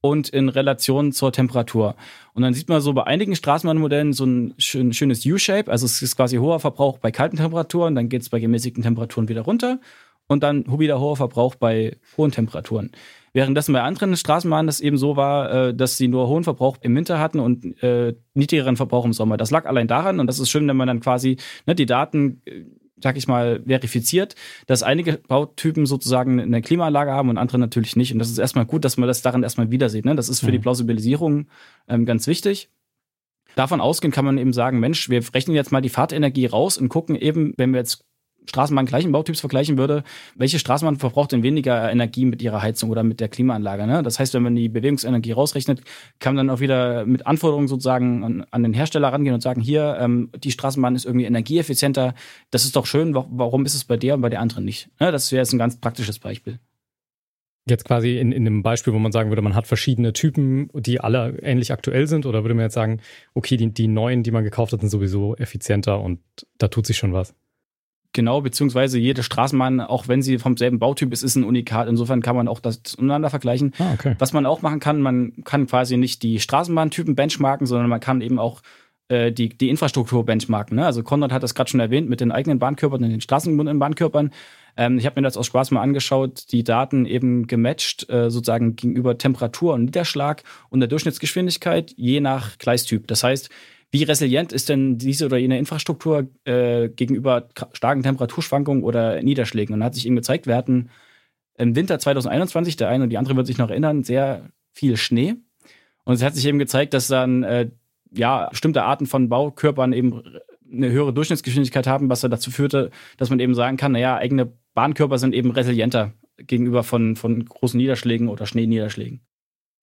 und 0.00 0.28
in 0.28 0.48
Relation 0.48 1.12
zur 1.12 1.32
Temperatur. 1.32 1.94
Und 2.34 2.42
dann 2.42 2.52
sieht 2.52 2.68
man 2.68 2.80
so 2.80 2.92
bei 2.92 3.04
einigen 3.04 3.36
Straßenbahnmodellen 3.36 4.12
so 4.12 4.26
ein 4.26 4.54
schön, 4.58 4.92
schönes 4.92 5.24
U-Shape, 5.24 5.70
also 5.70 5.86
es 5.86 6.02
ist 6.02 6.16
quasi 6.16 6.36
hoher 6.36 6.60
Verbrauch 6.60 6.98
bei 6.98 7.10
kalten 7.10 7.36
Temperaturen, 7.36 7.94
dann 7.94 8.08
geht 8.08 8.22
es 8.22 8.28
bei 8.28 8.40
gemäßigten 8.40 8.82
Temperaturen 8.82 9.28
wieder 9.28 9.42
runter 9.42 9.80
und 10.26 10.42
dann 10.42 10.66
wieder 10.78 11.00
hoher 11.00 11.16
Verbrauch 11.16 11.54
bei 11.54 11.96
hohen 12.16 12.32
Temperaturen. 12.32 12.90
Währenddessen 13.38 13.72
bei 13.72 13.82
anderen 13.82 14.16
Straßenbahnen 14.16 14.66
das 14.66 14.80
eben 14.80 14.98
so 14.98 15.14
war, 15.14 15.68
äh, 15.68 15.72
dass 15.72 15.96
sie 15.96 16.08
nur 16.08 16.26
hohen 16.26 16.42
Verbrauch 16.42 16.76
im 16.80 16.96
Winter 16.96 17.20
hatten 17.20 17.38
und 17.38 17.80
äh, 17.84 18.16
niedrigeren 18.34 18.76
Verbrauch 18.76 19.04
im 19.04 19.12
Sommer. 19.12 19.36
Das 19.36 19.52
lag 19.52 19.64
allein 19.64 19.86
daran, 19.86 20.18
und 20.18 20.26
das 20.26 20.40
ist 20.40 20.50
schön, 20.50 20.66
wenn 20.66 20.76
man 20.76 20.88
dann 20.88 20.98
quasi 20.98 21.36
ne, 21.64 21.76
die 21.76 21.86
Daten, 21.86 22.42
äh, 22.46 22.64
sag 23.00 23.16
ich 23.16 23.28
mal, 23.28 23.62
verifiziert, 23.64 24.34
dass 24.66 24.82
einige 24.82 25.18
Bautypen 25.18 25.86
sozusagen 25.86 26.40
eine 26.40 26.62
Klimaanlage 26.62 27.12
haben 27.12 27.28
und 27.28 27.38
andere 27.38 27.60
natürlich 27.60 27.94
nicht. 27.94 28.12
Und 28.12 28.18
das 28.18 28.28
ist 28.28 28.38
erstmal 28.38 28.66
gut, 28.66 28.84
dass 28.84 28.96
man 28.96 29.06
das 29.06 29.22
daran 29.22 29.44
erstmal 29.44 29.70
wieder 29.70 29.88
sieht. 29.88 30.04
Ne? 30.04 30.16
Das 30.16 30.28
ist 30.28 30.40
für 30.40 30.46
mhm. 30.46 30.52
die 30.52 30.58
Plausibilisierung 30.58 31.46
ähm, 31.86 32.06
ganz 32.06 32.26
wichtig. 32.26 32.70
Davon 33.54 33.80
ausgehend 33.80 34.16
kann 34.16 34.24
man 34.24 34.38
eben 34.38 34.52
sagen, 34.52 34.80
Mensch, 34.80 35.10
wir 35.10 35.22
rechnen 35.32 35.54
jetzt 35.54 35.70
mal 35.70 35.80
die 35.80 35.90
Fahrtenergie 35.90 36.46
raus 36.46 36.76
und 36.76 36.88
gucken 36.88 37.14
eben, 37.14 37.54
wenn 37.56 37.70
wir 37.70 37.78
jetzt 37.78 38.04
Straßenbahn 38.48 38.86
gleichen 38.86 39.12
Bautyps 39.12 39.40
vergleichen 39.40 39.78
würde, 39.78 40.02
welche 40.34 40.58
Straßenbahn 40.58 40.96
verbraucht 40.96 41.32
denn 41.32 41.42
weniger 41.42 41.90
Energie 41.90 42.24
mit 42.24 42.42
ihrer 42.42 42.62
Heizung 42.62 42.90
oder 42.90 43.02
mit 43.02 43.20
der 43.20 43.28
Klimaanlage? 43.28 43.86
Ne? 43.86 44.02
Das 44.02 44.18
heißt, 44.18 44.34
wenn 44.34 44.42
man 44.42 44.56
die 44.56 44.68
Bewegungsenergie 44.68 45.32
rausrechnet, 45.32 45.82
kann 46.18 46.34
man 46.34 46.46
dann 46.46 46.56
auch 46.56 46.60
wieder 46.60 47.06
mit 47.06 47.26
Anforderungen 47.26 47.68
sozusagen 47.68 48.24
an, 48.24 48.46
an 48.50 48.62
den 48.62 48.72
Hersteller 48.72 49.08
rangehen 49.08 49.34
und 49.34 49.40
sagen, 49.40 49.60
hier, 49.60 49.98
ähm, 50.00 50.30
die 50.42 50.50
Straßenbahn 50.50 50.94
ist 50.94 51.04
irgendwie 51.04 51.26
energieeffizienter. 51.26 52.14
Das 52.50 52.64
ist 52.64 52.76
doch 52.76 52.86
schön, 52.86 53.14
warum 53.14 53.64
ist 53.64 53.74
es 53.74 53.84
bei 53.84 53.96
der 53.96 54.14
und 54.14 54.20
bei 54.20 54.28
der 54.28 54.40
anderen 54.40 54.64
nicht? 54.64 54.88
Ne? 55.00 55.12
Das 55.12 55.30
wäre 55.32 55.42
jetzt 55.42 55.52
ein 55.52 55.58
ganz 55.58 55.78
praktisches 55.80 56.18
Beispiel. 56.18 56.58
Jetzt 57.68 57.84
quasi 57.84 58.18
in, 58.18 58.32
in 58.32 58.44
dem 58.44 58.62
Beispiel, 58.62 58.92
wo 58.92 58.98
man 58.98 59.12
sagen 59.12 59.30
würde, 59.30 59.42
man 59.42 59.54
hat 59.54 59.66
verschiedene 59.66 60.12
Typen, 60.12 60.70
die 60.74 61.00
alle 61.00 61.38
ähnlich 61.42 61.72
aktuell 61.72 62.06
sind, 62.06 62.24
oder 62.24 62.42
würde 62.42 62.54
man 62.54 62.64
jetzt 62.64 62.74
sagen, 62.74 63.00
okay, 63.34 63.56
die, 63.56 63.72
die 63.72 63.88
neuen, 63.88 64.22
die 64.22 64.30
man 64.30 64.44
gekauft 64.44 64.72
hat, 64.72 64.80
sind 64.80 64.88
sowieso 64.88 65.36
effizienter 65.36 66.00
und 66.00 66.20
da 66.56 66.68
tut 66.68 66.86
sich 66.86 66.96
schon 66.96 67.12
was? 67.12 67.34
Genau, 68.14 68.40
beziehungsweise 68.40 68.98
jede 68.98 69.22
Straßenbahn, 69.22 69.80
auch 69.80 70.08
wenn 70.08 70.22
sie 70.22 70.38
vom 70.38 70.56
selben 70.56 70.78
Bautyp 70.78 71.12
ist, 71.12 71.22
ist 71.22 71.36
ein 71.36 71.44
Unikat. 71.44 71.88
Insofern 71.88 72.22
kann 72.22 72.36
man 72.36 72.48
auch 72.48 72.58
das 72.58 72.78
untereinander 72.94 73.30
vergleichen. 73.30 73.74
Ah, 73.78 73.92
okay. 73.94 74.16
Was 74.18 74.32
man 74.32 74.46
auch 74.46 74.62
machen 74.62 74.80
kann, 74.80 75.00
man 75.00 75.32
kann 75.44 75.66
quasi 75.66 75.96
nicht 75.96 76.22
die 76.22 76.40
Straßenbahntypen 76.40 77.14
benchmarken, 77.14 77.66
sondern 77.66 77.88
man 77.88 78.00
kann 78.00 78.20
eben 78.20 78.38
auch 78.38 78.62
äh, 79.08 79.32
die, 79.32 79.50
die 79.50 79.68
Infrastruktur 79.68 80.24
benchmarken. 80.24 80.76
Ne? 80.76 80.86
Also 80.86 81.02
Konrad 81.02 81.32
hat 81.32 81.42
das 81.42 81.54
gerade 81.54 81.70
schon 81.70 81.80
erwähnt 81.80 82.08
mit 82.08 82.20
den 82.20 82.32
eigenen 82.32 82.58
Bahnkörpern 82.58 83.04
und 83.04 83.10
den 83.10 83.20
straßengebundenen 83.20 83.78
Bahnkörpern. 83.78 84.32
Ähm, 84.76 84.98
ich 84.98 85.06
habe 85.06 85.20
mir 85.20 85.24
das 85.24 85.36
aus 85.36 85.46
Spaß 85.46 85.70
mal 85.70 85.82
angeschaut, 85.82 86.52
die 86.52 86.64
Daten 86.64 87.06
eben 87.06 87.46
gematcht, 87.46 88.08
äh, 88.10 88.30
sozusagen 88.30 88.76
gegenüber 88.76 89.16
Temperatur 89.16 89.74
und 89.74 89.84
Niederschlag 89.84 90.44
und 90.70 90.80
der 90.80 90.88
Durchschnittsgeschwindigkeit 90.88 91.94
je 91.96 92.20
nach 92.20 92.58
Gleistyp. 92.58 93.06
Das 93.06 93.24
heißt, 93.24 93.50
wie 93.90 94.02
resilient 94.02 94.52
ist 94.52 94.68
denn 94.68 94.98
diese 94.98 95.26
oder 95.26 95.38
jene 95.38 95.58
Infrastruktur 95.58 96.28
äh, 96.44 96.88
gegenüber 96.90 97.48
starken 97.72 98.02
Temperaturschwankungen 98.02 98.84
oder 98.84 99.22
Niederschlägen? 99.22 99.74
Und 99.74 99.80
da 99.80 99.86
hat 99.86 99.94
sich 99.94 100.06
eben 100.06 100.16
gezeigt, 100.16 100.46
wir 100.46 100.56
hatten 100.56 100.90
im 101.56 101.74
Winter 101.74 101.98
2021, 101.98 102.76
der 102.76 102.88
eine 102.88 103.04
und 103.04 103.10
die 103.10 103.18
andere 103.18 103.36
wird 103.36 103.46
sich 103.46 103.58
noch 103.58 103.70
erinnern, 103.70 104.04
sehr 104.04 104.50
viel 104.72 104.96
Schnee. 104.96 105.36
Und 106.04 106.14
es 106.14 106.22
hat 106.22 106.34
sich 106.34 106.46
eben 106.46 106.58
gezeigt, 106.58 106.94
dass 106.94 107.08
dann 107.08 107.42
äh, 107.42 107.70
ja 108.12 108.48
bestimmte 108.50 108.84
Arten 108.84 109.06
von 109.06 109.28
Baukörpern 109.28 109.92
eben 109.92 110.22
eine 110.70 110.90
höhere 110.90 111.12
Durchschnittsgeschwindigkeit 111.12 111.86
haben, 111.86 112.10
was 112.10 112.20
dazu 112.20 112.50
führte, 112.50 112.90
dass 113.16 113.30
man 113.30 113.40
eben 113.40 113.54
sagen 113.54 113.76
kann, 113.76 113.92
naja, 113.92 114.16
eigene 114.16 114.52
Bahnkörper 114.74 115.18
sind 115.18 115.34
eben 115.34 115.50
resilienter 115.50 116.12
gegenüber 116.36 116.84
von, 116.84 117.16
von 117.16 117.44
großen 117.44 117.78
Niederschlägen 117.78 118.28
oder 118.28 118.46
Schneeniederschlägen. 118.46 119.20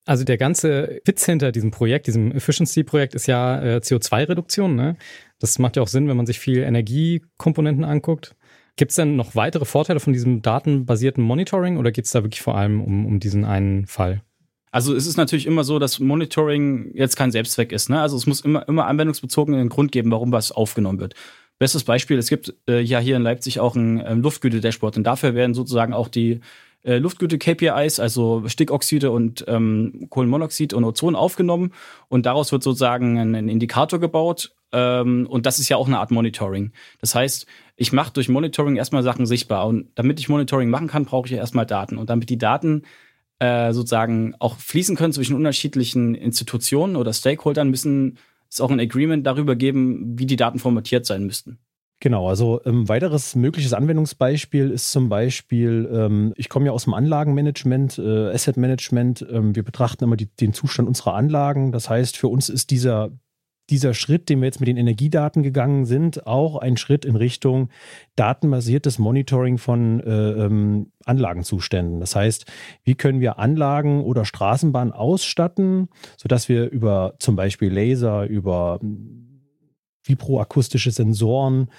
Also 0.06 0.24
der 0.24 0.38
ganze 0.38 1.02
Witz 1.04 1.26
hinter 1.26 1.52
diesem 1.52 1.72
Projekt, 1.72 2.06
diesem 2.06 2.32
Efficiency-Projekt 2.32 3.16
ist 3.16 3.26
ja 3.26 3.62
äh, 3.62 3.78
CO2-Reduktion. 3.78 4.76
Ne? 4.76 4.98
Das 5.40 5.58
macht 5.58 5.76
ja 5.76 5.82
auch 5.82 5.88
Sinn, 5.88 6.08
wenn 6.08 6.18
man 6.18 6.28
sich 6.28 6.40
viel 6.40 6.60
Energiekomponenten 6.60 7.84
anguckt. 7.84 8.36
Gibt 8.76 8.92
es 8.92 8.96
denn 8.96 9.16
noch 9.16 9.36
weitere 9.36 9.66
Vorteile 9.66 10.00
von 10.00 10.14
diesem 10.14 10.42
datenbasierten 10.42 11.24
Monitoring 11.24 11.78
oder 11.78 11.92
geht 11.92 12.06
es 12.06 12.12
da 12.12 12.24
wirklich 12.24 12.42
vor 12.42 12.56
allem 12.56 12.82
um, 12.82 13.06
um 13.06 13.20
diesen 13.20 13.46
einen 13.46 13.88
Fall? 13.88 14.22
Also 14.72 14.94
es 14.94 15.08
ist 15.08 15.16
natürlich 15.16 15.48
immer 15.48 15.64
so, 15.64 15.80
dass 15.80 16.00
Monitoring 16.00 16.92
jetzt 16.94 17.16
kein 17.16 17.32
Selbstzweck 17.32 17.72
ist. 17.72 17.90
Ne? 17.90 18.00
Also 18.02 18.18
es 18.18 18.28
muss 18.28 18.42
immer, 18.42 18.68
immer 18.68 18.86
anwendungsbezogen 18.88 19.56
einen 19.56 19.70
Grund 19.70 19.92
geben, 19.94 20.12
warum 20.12 20.34
was 20.34 20.52
aufgenommen 20.52 21.00
wird. 21.00 21.16
Bestes 21.58 21.86
Beispiel, 21.86 22.18
es 22.18 22.28
gibt 22.28 22.54
äh, 22.68 22.82
ja 22.82 23.00
hier 23.00 23.16
in 23.16 23.22
Leipzig 23.22 23.62
auch 23.62 23.78
ein 23.78 24.04
ähm, 24.06 24.22
Luftgüte-Dashboard 24.22 24.98
und 24.98 25.06
dafür 25.06 25.34
werden 25.34 25.54
sozusagen 25.54 25.94
auch 25.94 26.10
die 26.10 26.42
äh, 26.86 26.98
Luftgüte-KPIs, 27.00 28.00
also 28.00 28.48
Stickoxide 28.48 29.12
und 29.12 29.44
ähm, 29.48 30.08
Kohlenmonoxid 30.10 30.74
und 30.74 30.84
Ozon 30.84 31.16
aufgenommen 31.16 31.74
und 32.08 32.26
daraus 32.26 32.52
wird 32.52 32.64
sozusagen 32.64 33.18
ein, 33.18 33.36
ein 33.36 33.50
Indikator 33.50 34.00
gebaut 34.00 34.56
ähm, 34.72 35.28
und 35.28 35.46
das 35.46 35.60
ist 35.60 35.70
ja 35.70 35.78
auch 35.78 35.88
eine 35.88 36.00
Art 36.00 36.12
Monitoring. 36.12 36.72
Das 37.02 37.16
heißt, 37.16 37.48
ich 37.76 37.92
mache 37.92 38.14
durch 38.14 38.30
Monitoring 38.30 38.76
erstmal 38.76 39.04
Sachen 39.04 39.26
sichtbar 39.26 39.68
und 39.68 39.90
damit 39.96 40.20
ich 40.20 40.30
Monitoring 40.30 40.70
machen 40.70 40.88
kann, 40.88 41.06
brauche 41.06 41.26
ich 41.26 41.32
ja 41.32 41.40
erstmal 41.40 41.66
Daten 41.66 41.98
und 41.98 42.10
damit 42.10 42.30
die 42.30 42.38
Daten 42.38 42.84
äh, 43.40 43.74
sozusagen 43.74 44.36
auch 44.40 44.58
fließen 44.58 44.96
können 44.96 45.14
zwischen 45.14 45.36
unterschiedlichen 45.36 46.16
Institutionen 46.16 46.96
oder 46.96 47.14
Stakeholdern, 47.14 47.70
müssen 47.70 48.18
es 48.50 48.62
auch 48.62 48.70
ein 48.70 48.80
Agreement 48.80 49.26
darüber 49.26 49.56
geben, 49.56 50.20
wie 50.20 50.26
die 50.26 50.36
Daten 50.36 50.60
formatiert 50.60 51.06
sein 51.06 51.26
müssten. 51.26 51.58
Genau, 52.06 52.30
also 52.30 52.62
ähm, 52.66 52.88
weiteres 52.88 53.34
mögliches 53.34 53.74
Anwendungsbeispiel 53.74 54.70
ist 54.70 54.92
zum 54.92 55.10
Beispiel, 55.10 55.90
ähm, 55.92 56.34
ich 56.38 56.50
komme 56.50 56.68
ja 56.68 56.72
aus 56.72 56.84
dem 56.84 56.94
Anlagenmanagement, 56.94 57.98
äh, 57.98 58.30
Asset 58.30 58.58
Management. 58.58 59.26
Ähm, 59.28 59.56
wir 59.56 59.64
betrachten 59.64 60.04
immer 60.04 60.16
die, 60.16 60.28
den 60.28 60.54
Zustand 60.54 60.88
unserer 60.88 61.16
Anlagen. 61.16 61.72
Das 61.72 61.90
heißt, 61.90 62.16
für 62.16 62.28
uns 62.28 62.48
ist 62.48 62.70
dieser, 62.70 63.10
dieser 63.72 63.96
Schritt, 63.96 64.30
den 64.30 64.40
wir 64.40 64.46
jetzt 64.46 64.60
mit 64.60 64.68
den 64.68 64.78
Energiedaten 64.78 65.42
gegangen 65.42 65.88
sind, 65.88 66.28
auch 66.28 66.58
ein 66.58 66.78
Schritt 66.78 67.06
in 67.06 67.16
Richtung 67.16 67.70
datenbasiertes 68.16 69.00
Monitoring 69.00 69.58
von 69.58 70.00
äh, 70.02 70.86
Anlagenzuständen. 71.06 72.02
Das 72.02 72.16
heißt, 72.16 72.46
wie 72.84 72.94
können 72.94 73.20
wir 73.20 73.40
Anlagen 73.40 74.04
oder 74.04 74.26
Straßenbahnen 74.26 74.94
ausstatten, 74.94 75.90
sodass 76.18 76.50
wir 76.50 76.70
über 76.70 77.16
zum 77.18 77.36
Beispiel 77.36 77.74
Laser, 77.74 78.28
über 78.28 78.80
vibroakustische 80.06 80.92
Sensoren, 80.92 81.70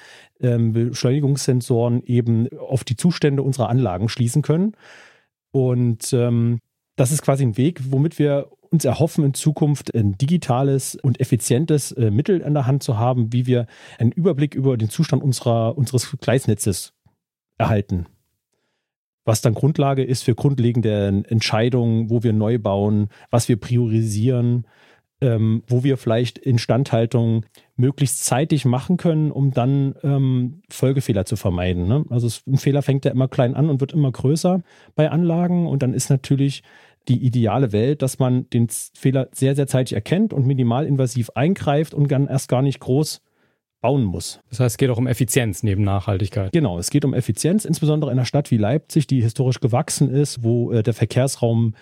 ähm, 0.40 0.72
Beschleunigungssensoren 0.72 2.02
eben 2.04 2.48
auf 2.58 2.84
die 2.84 2.96
Zustände 2.96 3.42
unserer 3.42 3.68
Anlagen 3.68 4.08
schließen 4.08 4.42
können. 4.42 4.72
Und 5.52 6.12
ähm, 6.12 6.60
das 6.96 7.12
ist 7.12 7.22
quasi 7.22 7.44
ein 7.44 7.56
Weg, 7.56 7.80
womit 7.90 8.18
wir 8.18 8.50
uns 8.70 8.84
erhoffen, 8.84 9.24
in 9.24 9.34
Zukunft 9.34 9.94
ein 9.94 10.18
digitales 10.18 10.96
und 10.96 11.20
effizientes 11.20 11.92
äh, 11.92 12.10
Mittel 12.10 12.44
an 12.44 12.54
der 12.54 12.66
Hand 12.66 12.82
zu 12.82 12.98
haben, 12.98 13.32
wie 13.32 13.46
wir 13.46 13.66
einen 13.98 14.12
Überblick 14.12 14.54
über 14.54 14.76
den 14.76 14.90
Zustand 14.90 15.22
unserer, 15.22 15.78
unseres 15.78 16.14
Gleisnetzes 16.20 16.92
erhalten. 17.58 18.06
Was 19.24 19.40
dann 19.40 19.54
Grundlage 19.54 20.04
ist 20.04 20.22
für 20.22 20.34
grundlegende 20.34 21.24
Entscheidungen, 21.28 22.10
wo 22.10 22.22
wir 22.22 22.32
neu 22.32 22.58
bauen, 22.58 23.08
was 23.30 23.48
wir 23.48 23.58
priorisieren, 23.58 24.66
ähm, 25.20 25.62
wo 25.66 25.82
wir 25.82 25.96
vielleicht 25.96 26.38
Instandhaltung 26.38 27.46
möglichst 27.76 28.24
zeitig 28.24 28.64
machen 28.64 28.96
können, 28.96 29.30
um 29.30 29.50
dann 29.50 29.94
ähm, 30.02 30.62
Folgefehler 30.68 31.24
zu 31.24 31.36
vermeiden. 31.36 31.86
Ne? 31.86 32.04
Also 32.10 32.26
es, 32.26 32.42
ein 32.46 32.58
Fehler 32.58 32.82
fängt 32.82 33.04
ja 33.04 33.10
immer 33.12 33.28
klein 33.28 33.54
an 33.54 33.70
und 33.70 33.80
wird 33.80 33.92
immer 33.92 34.12
größer 34.12 34.62
bei 34.94 35.10
Anlagen 35.10 35.66
und 35.66 35.82
dann 35.82 35.94
ist 35.94 36.10
natürlich 36.10 36.62
die 37.08 37.24
ideale 37.24 37.72
Welt, 37.72 38.02
dass 38.02 38.18
man 38.18 38.50
den 38.50 38.68
Fehler 38.68 39.28
sehr, 39.32 39.54
sehr 39.54 39.66
zeitig 39.66 39.94
erkennt 39.94 40.32
und 40.32 40.46
minimalinvasiv 40.46 41.30
eingreift 41.34 41.94
und 41.94 42.10
dann 42.10 42.26
erst 42.26 42.48
gar 42.48 42.62
nicht 42.62 42.80
groß 42.80 43.22
bauen 43.80 44.04
muss. 44.04 44.40
Das 44.50 44.60
heißt, 44.60 44.74
es 44.74 44.78
geht 44.78 44.90
auch 44.90 44.98
um 44.98 45.06
Effizienz 45.06 45.62
neben 45.62 45.84
Nachhaltigkeit. 45.84 46.52
Genau, 46.52 46.78
es 46.78 46.90
geht 46.90 47.04
um 47.04 47.14
Effizienz, 47.14 47.64
insbesondere 47.64 48.10
in 48.10 48.18
einer 48.18 48.26
Stadt 48.26 48.50
wie 48.50 48.56
Leipzig, 48.56 49.06
die 49.06 49.22
historisch 49.22 49.60
gewachsen 49.60 50.10
ist, 50.10 50.42
wo 50.42 50.72
äh, 50.72 50.82
der 50.82 50.94
Verkehrsraum 50.94 51.74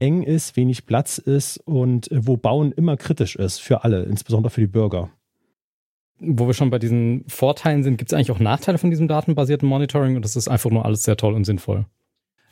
eng 0.00 0.22
ist, 0.22 0.56
wenig 0.56 0.86
Platz 0.86 1.18
ist 1.18 1.58
und 1.58 2.10
äh, 2.10 2.26
wo 2.26 2.36
Bauen 2.36 2.72
immer 2.72 2.96
kritisch 2.96 3.36
ist 3.36 3.58
für 3.58 3.84
alle, 3.84 4.02
insbesondere 4.02 4.50
für 4.50 4.60
die 4.60 4.66
Bürger. 4.66 5.10
Wo 6.18 6.46
wir 6.46 6.54
schon 6.54 6.70
bei 6.70 6.78
diesen 6.78 7.24
Vorteilen 7.28 7.82
sind, 7.82 7.96
gibt 7.96 8.10
es 8.10 8.14
eigentlich 8.14 8.30
auch 8.30 8.40
Nachteile 8.40 8.78
von 8.78 8.90
diesem 8.90 9.08
datenbasierten 9.08 9.68
Monitoring 9.68 10.16
und 10.16 10.24
das 10.24 10.36
ist 10.36 10.48
einfach 10.48 10.70
nur 10.70 10.84
alles 10.84 11.02
sehr 11.02 11.16
toll 11.16 11.34
und 11.34 11.44
sinnvoll? 11.44 11.86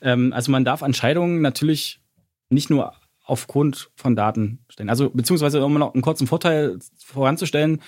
Ähm, 0.00 0.33
also 0.33 0.52
man 0.52 0.64
darf 0.64 0.83
Entscheidungen 0.83 1.43
natürlich 1.43 2.00
nicht 2.49 2.71
nur 2.71 2.95
aufgrund 3.25 3.90
von 3.95 4.17
Daten 4.17 4.61
stellen. 4.71 4.88
Also 4.88 5.11
beziehungsweise 5.11 5.62
um 5.64 5.75
noch 5.75 5.93
einen 5.93 6.02
kurzen 6.02 6.26
Vorteil 6.26 6.78
voranzustellen, 7.05 7.83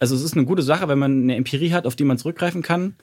also 0.00 0.16
es 0.16 0.22
ist 0.22 0.36
eine 0.36 0.46
gute 0.46 0.62
Sache, 0.62 0.88
wenn 0.88 0.98
man 0.98 1.22
eine 1.22 1.36
Empirie 1.36 1.72
hat, 1.72 1.86
auf 1.86 1.94
die 1.94 2.04
man 2.04 2.18
zurückgreifen 2.18 2.62
kann 2.62 2.96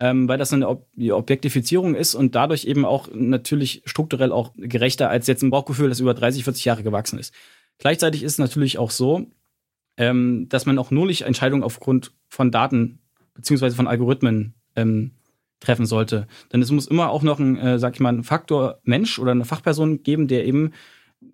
ähm, 0.00 0.28
weil 0.28 0.38
das 0.38 0.52
eine 0.52 0.68
Ob 0.68 0.88
Objektifizierung 0.98 1.94
ist 1.94 2.14
und 2.14 2.34
dadurch 2.34 2.64
eben 2.64 2.84
auch 2.84 3.08
natürlich 3.12 3.82
strukturell 3.84 4.32
auch 4.32 4.52
gerechter 4.56 5.10
als 5.10 5.26
jetzt 5.26 5.42
ein 5.42 5.50
Bauchgefühl, 5.50 5.90
das 5.90 6.00
über 6.00 6.14
30, 6.14 6.44
40 6.44 6.64
Jahre 6.64 6.82
gewachsen 6.82 7.18
ist. 7.18 7.34
Gleichzeitig 7.78 8.22
ist 8.22 8.32
es 8.32 8.38
natürlich 8.38 8.78
auch 8.78 8.90
so, 8.90 9.26
ähm, 9.98 10.48
dass 10.48 10.66
man 10.66 10.78
auch 10.78 10.90
nur 10.90 11.06
nicht 11.06 11.22
Entscheidungen 11.22 11.62
aufgrund 11.62 12.12
von 12.28 12.50
Daten 12.50 12.98
beziehungsweise 13.34 13.76
von 13.76 13.86
Algorithmen 13.86 14.54
ähm, 14.74 15.12
treffen 15.60 15.84
sollte. 15.84 16.26
Denn 16.52 16.62
es 16.62 16.70
muss 16.70 16.86
immer 16.86 17.10
auch 17.10 17.22
noch 17.22 17.38
ein, 17.38 17.58
äh, 17.58 17.78
sag 17.78 17.94
ich 17.94 18.00
mal, 18.00 18.14
ein 18.14 18.24
Faktor 18.24 18.80
Mensch 18.84 19.18
oder 19.18 19.32
eine 19.32 19.44
Fachperson 19.44 20.02
geben, 20.02 20.28
der 20.28 20.46
eben 20.46 20.72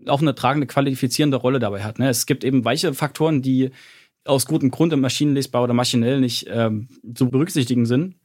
auch 0.06 0.20
eine 0.20 0.35
tragende, 0.35 0.66
qualifizierende 0.66 1.37
Rolle 1.37 1.61
dabei 1.61 1.85
hat. 1.85 2.00
Ne? 2.00 2.08
Es 2.08 2.26
gibt 2.26 2.42
eben 2.42 2.64
weiche 2.64 2.92
Faktoren, 2.92 3.42
die 3.42 3.70
aus 4.25 4.46
gutem 4.46 4.73
Grund 4.73 4.92
im 4.92 5.00
Maschinenlesbar 5.00 5.62
oder 5.62 5.75
maschinell 5.75 6.20
nicht 6.20 6.46
ähm, 6.50 6.88
zu 7.14 7.30
berücksichtigen 7.30 7.87
sind 7.87 8.16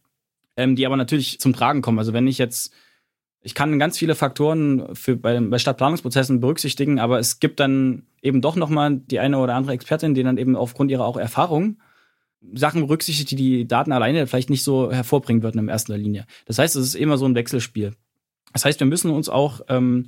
ähm, 0.55 0.75
die 0.75 0.85
aber 0.85 0.97
natürlich 0.97 1.39
zum 1.39 1.53
Tragen 1.53 1.81
kommen. 1.81 1.99
Also 1.99 2.13
wenn 2.13 2.27
ich 2.27 2.37
jetzt, 2.37 2.73
ich 3.41 3.55
kann 3.55 3.79
ganz 3.79 3.97
viele 3.97 4.15
Faktoren 4.15 4.95
für 4.95 5.15
bei, 5.15 5.39
bei 5.39 5.57
Stadtplanungsprozessen 5.57 6.39
berücksichtigen, 6.39 6.99
aber 6.99 7.19
es 7.19 7.39
gibt 7.39 7.59
dann 7.59 8.03
eben 8.21 8.41
doch 8.41 8.55
nochmal 8.55 8.97
die 8.97 9.19
eine 9.19 9.37
oder 9.39 9.55
andere 9.55 9.73
Expertin, 9.73 10.13
die 10.13 10.23
dann 10.23 10.37
eben 10.37 10.55
aufgrund 10.55 10.91
ihrer 10.91 11.05
auch 11.05 11.17
Erfahrung 11.17 11.77
Sachen 12.53 12.81
berücksichtigt, 12.81 13.31
die 13.31 13.35
die 13.35 13.67
Daten 13.67 13.91
alleine 13.91 14.25
vielleicht 14.27 14.49
nicht 14.49 14.63
so 14.63 14.91
hervorbringen 14.91 15.43
würden 15.43 15.59
in 15.59 15.67
erster 15.67 15.97
Linie. 15.97 16.25
Das 16.45 16.57
heißt, 16.57 16.75
es 16.75 16.83
ist 16.87 16.95
immer 16.95 17.17
so 17.17 17.25
ein 17.25 17.35
Wechselspiel. 17.35 17.93
Das 18.53 18.65
heißt, 18.65 18.79
wir 18.79 18.87
müssen 18.87 19.11
uns 19.11 19.29
auch, 19.29 19.61
ähm, 19.69 20.07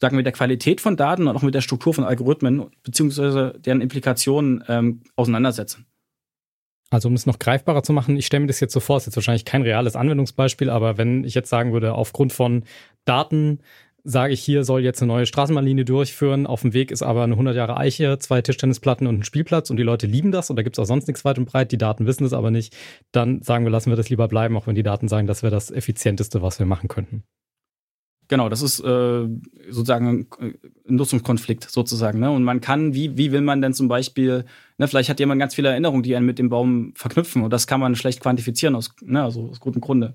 sagen 0.00 0.14
wir, 0.14 0.18
mit 0.18 0.26
der 0.26 0.32
Qualität 0.32 0.80
von 0.80 0.96
Daten 0.96 1.26
und 1.26 1.36
auch 1.36 1.42
mit 1.42 1.54
der 1.54 1.62
Struktur 1.62 1.94
von 1.94 2.04
Algorithmen 2.04 2.66
beziehungsweise 2.82 3.54
deren 3.58 3.80
Implikationen 3.80 4.62
ähm, 4.68 5.00
auseinandersetzen. 5.16 5.86
Also 6.94 7.08
um 7.08 7.14
es 7.14 7.26
noch 7.26 7.40
greifbarer 7.40 7.82
zu 7.82 7.92
machen, 7.92 8.16
ich 8.16 8.26
stelle 8.26 8.42
mir 8.42 8.46
das 8.46 8.60
jetzt 8.60 8.72
so 8.72 8.78
vor, 8.78 8.98
ist 8.98 9.06
jetzt 9.06 9.16
wahrscheinlich 9.16 9.44
kein 9.44 9.62
reales 9.62 9.96
Anwendungsbeispiel, 9.96 10.70
aber 10.70 10.96
wenn 10.96 11.24
ich 11.24 11.34
jetzt 11.34 11.50
sagen 11.50 11.72
würde, 11.72 11.94
aufgrund 11.94 12.32
von 12.32 12.62
Daten 13.04 13.58
sage 14.04 14.32
ich, 14.32 14.40
hier 14.40 14.64
soll 14.64 14.82
jetzt 14.82 15.02
eine 15.02 15.12
neue 15.12 15.26
Straßenbahnlinie 15.26 15.84
durchführen, 15.84 16.46
auf 16.46 16.60
dem 16.60 16.72
Weg 16.72 16.92
ist 16.92 17.02
aber 17.02 17.24
eine 17.24 17.32
100 17.32 17.56
Jahre 17.56 17.78
Eiche, 17.78 18.18
zwei 18.20 18.42
Tischtennisplatten 18.42 19.08
und 19.08 19.18
ein 19.18 19.24
Spielplatz 19.24 19.70
und 19.70 19.76
die 19.76 19.82
Leute 19.82 20.06
lieben 20.06 20.30
das 20.30 20.50
und 20.50 20.56
da 20.56 20.62
gibt 20.62 20.76
es 20.76 20.82
auch 20.82 20.86
sonst 20.86 21.08
nichts 21.08 21.24
weit 21.24 21.38
und 21.38 21.46
breit, 21.46 21.72
die 21.72 21.78
Daten 21.78 22.06
wissen 22.06 22.24
es 22.24 22.32
aber 22.32 22.52
nicht, 22.52 22.76
dann 23.10 23.42
sagen 23.42 23.64
wir, 23.64 23.72
lassen 23.72 23.90
wir 23.90 23.96
das 23.96 24.10
lieber 24.10 24.28
bleiben, 24.28 24.56
auch 24.56 24.68
wenn 24.68 24.76
die 24.76 24.82
Daten 24.84 25.08
sagen, 25.08 25.26
das 25.26 25.42
wäre 25.42 25.50
das 25.50 25.72
Effizienteste, 25.72 26.42
was 26.42 26.60
wir 26.60 26.66
machen 26.66 26.88
könnten. 26.88 27.24
Genau, 28.28 28.48
das 28.48 28.62
ist 28.62 28.80
äh, 28.80 29.28
sozusagen 29.68 30.26
ein 30.38 30.58
Nutzungskonflikt 30.86 31.70
sozusagen. 31.70 32.20
Ne? 32.20 32.30
Und 32.30 32.42
man 32.42 32.60
kann, 32.60 32.94
wie, 32.94 33.16
wie 33.18 33.32
will 33.32 33.42
man 33.42 33.60
denn 33.60 33.74
zum 33.74 33.88
Beispiel, 33.88 34.44
ne, 34.78 34.88
vielleicht 34.88 35.10
hat 35.10 35.20
jemand 35.20 35.40
ganz 35.40 35.54
viele 35.54 35.68
Erinnerungen, 35.68 36.02
die 36.02 36.16
einen 36.16 36.26
mit 36.26 36.38
dem 36.38 36.48
Baum 36.48 36.92
verknüpfen 36.96 37.42
und 37.42 37.52
das 37.52 37.66
kann 37.66 37.80
man 37.80 37.96
schlecht 37.96 38.20
quantifizieren 38.20 38.74
aus, 38.74 38.94
ne, 39.02 39.22
also 39.22 39.50
aus 39.50 39.60
gutem 39.60 39.80
Grunde. 39.80 40.14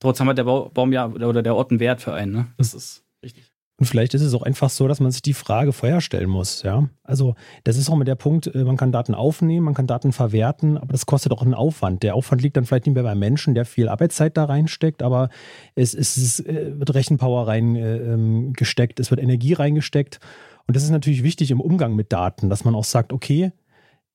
Trotzdem 0.00 0.28
hat 0.28 0.38
der 0.38 0.44
Baum 0.44 0.92
ja 0.92 1.06
oder 1.06 1.42
der 1.42 1.54
Ort 1.54 1.70
einen 1.70 1.80
Wert 1.80 2.00
für 2.00 2.14
einen. 2.14 2.32
Ne? 2.32 2.46
Das 2.56 2.74
ist 2.74 3.04
richtig. 3.22 3.53
Und 3.76 3.86
vielleicht 3.86 4.14
ist 4.14 4.22
es 4.22 4.34
auch 4.34 4.42
einfach 4.42 4.70
so, 4.70 4.86
dass 4.86 5.00
man 5.00 5.10
sich 5.10 5.22
die 5.22 5.34
Frage 5.34 5.72
vorher 5.72 6.00
stellen 6.00 6.30
muss, 6.30 6.62
ja. 6.62 6.88
Also, 7.02 7.34
das 7.64 7.76
ist 7.76 7.90
auch 7.90 7.96
mit 7.96 8.06
der 8.06 8.14
Punkt, 8.14 8.54
äh, 8.54 8.62
man 8.62 8.76
kann 8.76 8.92
Daten 8.92 9.14
aufnehmen, 9.14 9.64
man 9.64 9.74
kann 9.74 9.88
Daten 9.88 10.12
verwerten, 10.12 10.78
aber 10.78 10.92
das 10.92 11.06
kostet 11.06 11.32
auch 11.32 11.42
einen 11.42 11.54
Aufwand. 11.54 12.04
Der 12.04 12.14
Aufwand 12.14 12.40
liegt 12.40 12.56
dann 12.56 12.66
vielleicht 12.66 12.86
nicht 12.86 12.94
mehr 12.94 13.02
beim 13.02 13.18
Menschen, 13.18 13.54
der 13.54 13.64
viel 13.64 13.88
Arbeitszeit 13.88 14.36
da 14.36 14.44
reinsteckt, 14.44 15.02
aber 15.02 15.28
es, 15.74 15.92
es, 15.92 16.16
es 16.16 16.40
äh, 16.40 16.78
wird 16.78 16.94
Rechenpower 16.94 17.48
reingesteckt, 17.48 19.00
äh, 19.00 19.02
es 19.02 19.10
wird 19.10 19.20
Energie 19.20 19.54
reingesteckt. 19.54 20.20
Und 20.68 20.76
das 20.76 20.84
ist 20.84 20.90
natürlich 20.90 21.24
wichtig 21.24 21.50
im 21.50 21.60
Umgang 21.60 21.96
mit 21.96 22.12
Daten, 22.12 22.50
dass 22.50 22.64
man 22.64 22.76
auch 22.76 22.84
sagt, 22.84 23.12
okay, 23.12 23.50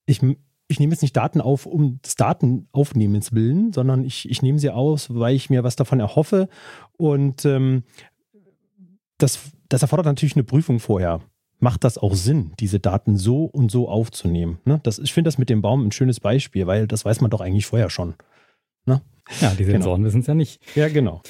ich, 0.05 0.21
ich 0.69 0.79
nehme 0.79 0.93
jetzt 0.93 1.01
nicht 1.01 1.17
Daten 1.17 1.41
auf, 1.41 1.65
um 1.65 2.01
des 2.01 2.15
Datenaufnehmens 2.15 3.33
willen, 3.33 3.73
sondern 3.73 4.05
ich, 4.05 4.29
ich 4.29 4.41
nehme 4.41 4.57
sie 4.57 4.71
aus, 4.71 5.13
weil 5.13 5.35
ich 5.35 5.49
mir 5.49 5.63
was 5.63 5.75
davon 5.75 5.99
erhoffe. 5.99 6.47
Und 6.97 7.43
ähm, 7.43 7.83
das, 9.19 9.51
das 9.69 9.83
erfordert 9.83 10.07
natürlich 10.07 10.35
eine 10.35 10.43
Prüfung 10.43 10.79
vorher. 10.79 11.21
Macht 11.59 11.83
das 11.83 11.97
auch 11.97 12.15
Sinn, 12.15 12.53
diese 12.59 12.79
Daten 12.79 13.17
so 13.17 13.43
und 13.43 13.69
so 13.69 13.89
aufzunehmen? 13.89 14.59
Ne? 14.65 14.79
Das, 14.83 14.97
ich 14.97 15.13
finde 15.13 15.27
das 15.27 15.37
mit 15.37 15.49
dem 15.49 15.61
Baum 15.61 15.85
ein 15.85 15.91
schönes 15.91 16.19
Beispiel, 16.19 16.65
weil 16.67 16.87
das 16.87 17.05
weiß 17.05 17.21
man 17.21 17.29
doch 17.29 17.41
eigentlich 17.41 17.65
vorher 17.65 17.89
schon. 17.89 18.15
Ne? 18.85 19.01
Ja, 19.41 19.53
die 19.53 19.65
Sensoren 19.65 19.97
genau. 19.97 20.07
wissen 20.07 20.21
es 20.21 20.27
ja 20.27 20.33
nicht. 20.33 20.61
Ja, 20.75 20.87
genau. 20.87 21.21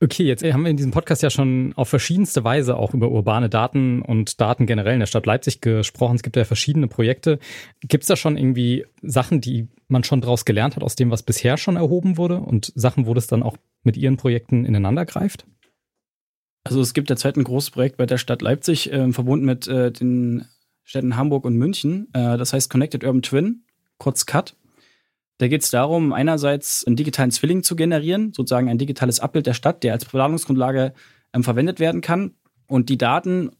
Okay, 0.00 0.22
jetzt 0.22 0.44
haben 0.44 0.62
wir 0.62 0.70
in 0.70 0.76
diesem 0.76 0.92
Podcast 0.92 1.24
ja 1.24 1.30
schon 1.30 1.72
auf 1.74 1.88
verschiedenste 1.88 2.44
Weise 2.44 2.76
auch 2.76 2.94
über 2.94 3.10
urbane 3.10 3.48
Daten 3.48 4.00
und 4.00 4.40
Daten 4.40 4.64
generell 4.64 4.94
in 4.94 5.00
der 5.00 5.06
Stadt 5.06 5.26
Leipzig 5.26 5.60
gesprochen. 5.60 6.14
Es 6.14 6.22
gibt 6.22 6.36
ja 6.36 6.44
verschiedene 6.44 6.86
Projekte. 6.86 7.40
Gibt 7.80 8.04
es 8.04 8.08
da 8.08 8.14
schon 8.14 8.36
irgendwie 8.36 8.86
Sachen, 9.02 9.40
die 9.40 9.66
man 9.88 10.04
schon 10.04 10.20
daraus 10.20 10.44
gelernt 10.44 10.76
hat, 10.76 10.84
aus 10.84 10.94
dem, 10.94 11.10
was 11.10 11.24
bisher 11.24 11.56
schon 11.56 11.74
erhoben 11.74 12.16
wurde 12.16 12.38
und 12.38 12.72
Sachen, 12.76 13.06
wo 13.06 13.14
das 13.14 13.26
dann 13.26 13.42
auch 13.42 13.56
mit 13.82 13.96
Ihren 13.96 14.18
Projekten 14.18 14.64
ineinander 14.64 15.04
greift? 15.04 15.46
Also 16.68 16.82
es 16.82 16.92
gibt 16.92 17.08
derzeit 17.08 17.38
ein 17.38 17.44
großes 17.44 17.70
Projekt 17.70 17.96
bei 17.96 18.04
der 18.04 18.18
Stadt 18.18 18.42
Leipzig, 18.42 18.92
äh, 18.92 19.10
verbunden 19.10 19.46
mit 19.46 19.66
äh, 19.68 19.90
den 19.90 20.44
Städten 20.84 21.16
Hamburg 21.16 21.46
und 21.46 21.56
München. 21.56 22.08
Äh, 22.12 22.36
das 22.36 22.52
heißt 22.52 22.68
Connected 22.68 23.04
Urban 23.04 23.22
Twin, 23.22 23.62
kurz 23.96 24.26
CUT. 24.26 24.54
Da 25.38 25.48
geht 25.48 25.62
es 25.62 25.70
darum, 25.70 26.12
einerseits 26.12 26.86
einen 26.86 26.96
digitalen 26.96 27.30
Zwilling 27.30 27.62
zu 27.62 27.74
generieren, 27.74 28.34
sozusagen 28.34 28.68
ein 28.68 28.76
digitales 28.76 29.18
Abbild 29.18 29.46
der 29.46 29.54
Stadt, 29.54 29.82
der 29.82 29.94
als 29.94 30.04
Planungsgrundlage 30.04 30.92
ähm, 31.32 31.42
verwendet 31.42 31.80
werden 31.80 32.02
kann. 32.02 32.34
Und 32.66 32.90
die 32.90 32.98
Daten, 32.98 33.50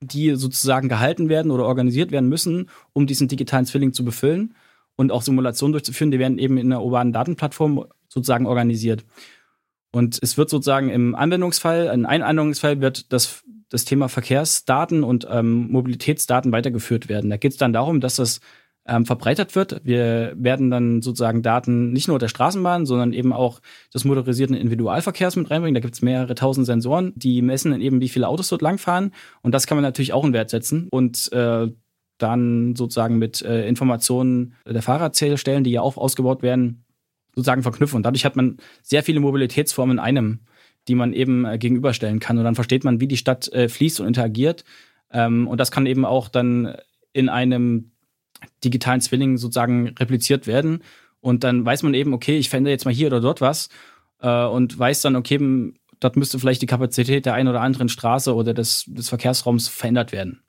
die 0.00 0.34
sozusagen 0.34 0.88
gehalten 0.88 1.28
werden 1.28 1.52
oder 1.52 1.66
organisiert 1.66 2.10
werden 2.10 2.28
müssen, 2.28 2.68
um 2.92 3.06
diesen 3.06 3.28
digitalen 3.28 3.66
Zwilling 3.66 3.92
zu 3.92 4.04
befüllen 4.04 4.56
und 4.96 5.12
auch 5.12 5.22
Simulationen 5.22 5.72
durchzuführen, 5.72 6.10
die 6.10 6.18
werden 6.18 6.40
eben 6.40 6.58
in 6.58 6.72
einer 6.72 6.82
urbanen 6.82 7.12
Datenplattform 7.12 7.84
sozusagen 8.08 8.46
organisiert. 8.46 9.04
Und 9.92 10.18
es 10.22 10.38
wird 10.38 10.50
sozusagen 10.50 10.88
im 10.88 11.14
Anwendungsfall, 11.14 11.90
in 11.92 12.06
einem 12.06 12.24
Anwendungsfall 12.24 12.80
wird 12.80 13.12
das, 13.12 13.42
das 13.68 13.84
Thema 13.84 14.08
Verkehrsdaten 14.08 15.02
und 15.02 15.26
ähm, 15.30 15.70
Mobilitätsdaten 15.70 16.52
weitergeführt 16.52 17.08
werden. 17.08 17.30
Da 17.30 17.36
geht 17.36 17.52
es 17.52 17.58
dann 17.58 17.72
darum, 17.72 18.00
dass 18.00 18.16
das 18.16 18.40
ähm, 18.86 19.04
verbreitert 19.04 19.54
wird. 19.56 19.80
Wir 19.84 20.32
werden 20.36 20.70
dann 20.70 21.02
sozusagen 21.02 21.42
Daten 21.42 21.92
nicht 21.92 22.08
nur 22.08 22.18
der 22.18 22.28
Straßenbahn, 22.28 22.86
sondern 22.86 23.12
eben 23.12 23.32
auch 23.32 23.60
des 23.92 24.04
motorisierten 24.04 24.56
Individualverkehrs 24.56 25.36
mit 25.36 25.50
reinbringen. 25.50 25.74
Da 25.74 25.80
gibt 25.80 25.94
es 25.94 26.02
mehrere 26.02 26.34
tausend 26.34 26.66
Sensoren, 26.66 27.12
die 27.14 27.42
messen 27.42 27.72
dann 27.72 27.80
eben, 27.80 28.00
wie 28.00 28.08
viele 28.08 28.28
Autos 28.28 28.48
dort 28.48 28.62
langfahren. 28.62 29.12
Und 29.42 29.52
das 29.52 29.66
kann 29.66 29.76
man 29.76 29.82
natürlich 29.82 30.12
auch 30.12 30.24
in 30.24 30.32
Wert 30.32 30.50
setzen. 30.50 30.88
Und 30.90 31.32
äh, 31.32 31.68
dann 32.18 32.76
sozusagen 32.76 33.18
mit 33.18 33.42
äh, 33.42 33.66
Informationen 33.66 34.54
der 34.66 34.82
Fahrradzählstellen, 34.82 35.64
die 35.64 35.72
ja 35.72 35.80
auch 35.80 35.96
ausgebaut 35.96 36.42
werden, 36.42 36.84
sozusagen 37.34 37.62
verknüpfen. 37.62 37.96
Und 37.96 38.02
dadurch 38.04 38.24
hat 38.24 38.36
man 38.36 38.58
sehr 38.82 39.02
viele 39.02 39.20
Mobilitätsformen 39.20 39.98
in 39.98 40.02
einem, 40.02 40.40
die 40.88 40.94
man 40.94 41.12
eben 41.12 41.44
äh, 41.44 41.58
gegenüberstellen 41.58 42.20
kann. 42.20 42.38
Und 42.38 42.44
dann 42.44 42.54
versteht 42.54 42.84
man, 42.84 43.00
wie 43.00 43.08
die 43.08 43.16
Stadt 43.16 43.48
äh, 43.52 43.68
fließt 43.68 44.00
und 44.00 44.06
interagiert. 44.06 44.64
Ähm, 45.12 45.46
und 45.48 45.58
das 45.58 45.70
kann 45.70 45.86
eben 45.86 46.04
auch 46.04 46.28
dann 46.28 46.76
in 47.12 47.28
einem 47.28 47.92
digitalen 48.64 49.00
Zwilling 49.00 49.36
sozusagen 49.36 49.88
repliziert 49.98 50.46
werden. 50.46 50.82
Und 51.20 51.44
dann 51.44 51.64
weiß 51.64 51.82
man 51.82 51.94
eben, 51.94 52.14
okay, 52.14 52.38
ich 52.38 52.48
fände 52.48 52.70
jetzt 52.70 52.84
mal 52.84 52.94
hier 52.94 53.08
oder 53.08 53.20
dort 53.20 53.40
was 53.40 53.68
äh, 54.20 54.44
und 54.44 54.78
weiß 54.78 55.02
dann, 55.02 55.16
okay, 55.16 55.72
dort 56.00 56.16
müsste 56.16 56.38
vielleicht 56.38 56.62
die 56.62 56.66
Kapazität 56.66 57.26
der 57.26 57.34
einen 57.34 57.48
oder 57.48 57.60
anderen 57.60 57.88
Straße 57.88 58.34
oder 58.34 58.54
des, 58.54 58.84
des 58.86 59.08
Verkehrsraums 59.08 59.68
verändert 59.68 60.12
werden. 60.12 60.42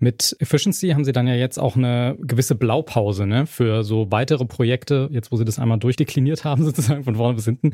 Mit 0.00 0.36
Efficiency 0.38 0.90
haben 0.90 1.04
Sie 1.04 1.12
dann 1.12 1.26
ja 1.26 1.34
jetzt 1.34 1.58
auch 1.58 1.74
eine 1.74 2.16
gewisse 2.20 2.54
Blaupause 2.54 3.26
ne, 3.26 3.46
für 3.46 3.82
so 3.82 4.10
weitere 4.12 4.44
Projekte, 4.44 5.08
jetzt 5.10 5.32
wo 5.32 5.36
Sie 5.36 5.44
das 5.44 5.58
einmal 5.58 5.78
durchdekliniert 5.78 6.44
haben, 6.44 6.64
sozusagen 6.64 7.02
von 7.02 7.16
vorne 7.16 7.34
bis 7.34 7.46
hinten. 7.46 7.72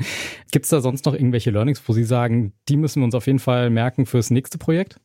Gibt 0.51 0.65
es 0.65 0.71
da 0.71 0.81
sonst 0.81 1.05
noch 1.05 1.13
irgendwelche 1.13 1.51
Learnings, 1.51 1.83
wo 1.87 1.93
Sie 1.93 2.05
sagen, 2.05 2.55
die 2.69 2.77
müssen 2.77 3.01
wir 3.01 3.05
uns 3.05 3.15
auf 3.15 3.27
jeden 3.27 3.41
Fall 3.41 3.69
merken 3.69 4.07
fürs 4.07 4.31
nächste 4.31 4.57
Projekt? 4.57 5.01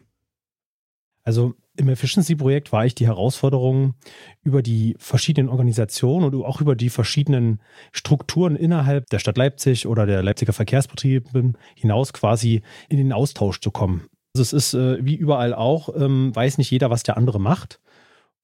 Also 1.23 1.55
im 1.75 1.89
Efficiency-Projekt 1.89 2.71
war 2.71 2.86
ich 2.86 2.95
die 2.95 3.08
Herausforderung, 3.08 3.95
über 4.41 4.62
die 4.62 4.95
verschiedenen 4.97 5.49
Organisationen 5.49 6.25
und 6.25 6.43
auch 6.43 6.62
über 6.62 6.75
die 6.75 6.89
verschiedenen 6.89 7.62
Strukturen 7.91 8.55
innerhalb 8.55 9.08
der 9.10 9.19
Stadt 9.19 9.38
Leipzig 9.38 9.88
oder 9.88 10.05
der 10.05 10.23
Leipziger 10.23 10.53
Verkehrsbetriebe 10.53 11.53
hinaus 11.75 12.13
quasi 12.13 12.62
in 12.88 12.97
den 12.97 13.13
Austausch 13.13 13.60
zu 13.60 13.71
kommen. 13.71 14.08
Also 14.34 14.42
es 14.44 14.54
ist 14.54 14.74
äh, 14.74 15.04
wie 15.04 15.15
überall 15.15 15.54
auch, 15.54 15.89
ähm, 15.96 16.36
weiß 16.36 16.58
nicht 16.58 16.72
jeder, 16.72 16.89
was 16.89 17.04
der 17.04 17.18
andere 17.18 17.39
macht. 17.39 17.80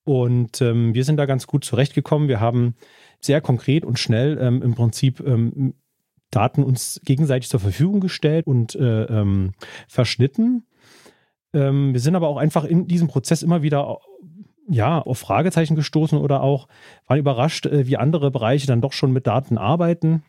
Und 0.03 0.61
ähm, 0.61 0.93
wir 0.93 1.03
sind 1.03 1.17
da 1.17 1.25
ganz 1.25 1.47
gut 1.47 1.65
zurechtgekommen. 1.65 2.27
Wir 2.27 2.39
haben 2.39 2.75
sehr 3.21 3.41
konkret 3.41 3.85
und 3.85 3.99
schnell 3.99 4.37
ähm, 4.39 4.61
im 4.61 4.75
Prinzip 4.75 5.19
ähm, 5.19 5.73
Daten 6.31 6.63
uns 6.63 7.01
gegenseitig 7.03 7.49
zur 7.49 7.59
Verfügung 7.59 7.99
gestellt 7.99 8.45
und 8.45 8.75
äh, 8.75 9.03
ähm, 9.03 9.53
verschnitten. 9.87 10.67
Ähm, 11.53 11.93
wir 11.93 11.99
sind 11.99 12.15
aber 12.15 12.27
auch 12.27 12.37
einfach 12.37 12.65
in 12.65 12.87
diesem 12.87 13.07
Prozess 13.07 13.41
immer 13.41 13.61
wieder 13.63 13.99
ja, 14.67 15.01
auf 15.01 15.19
Fragezeichen 15.19 15.75
gestoßen 15.75 16.17
oder 16.17 16.41
auch 16.41 16.67
waren 17.07 17.19
überrascht, 17.19 17.67
äh, 17.67 17.87
wie 17.87 17.97
andere 17.97 18.31
Bereiche 18.31 18.67
dann 18.67 18.81
doch 18.81 18.93
schon 18.93 19.11
mit 19.11 19.27
Daten 19.27 19.57
arbeiten 19.57 20.23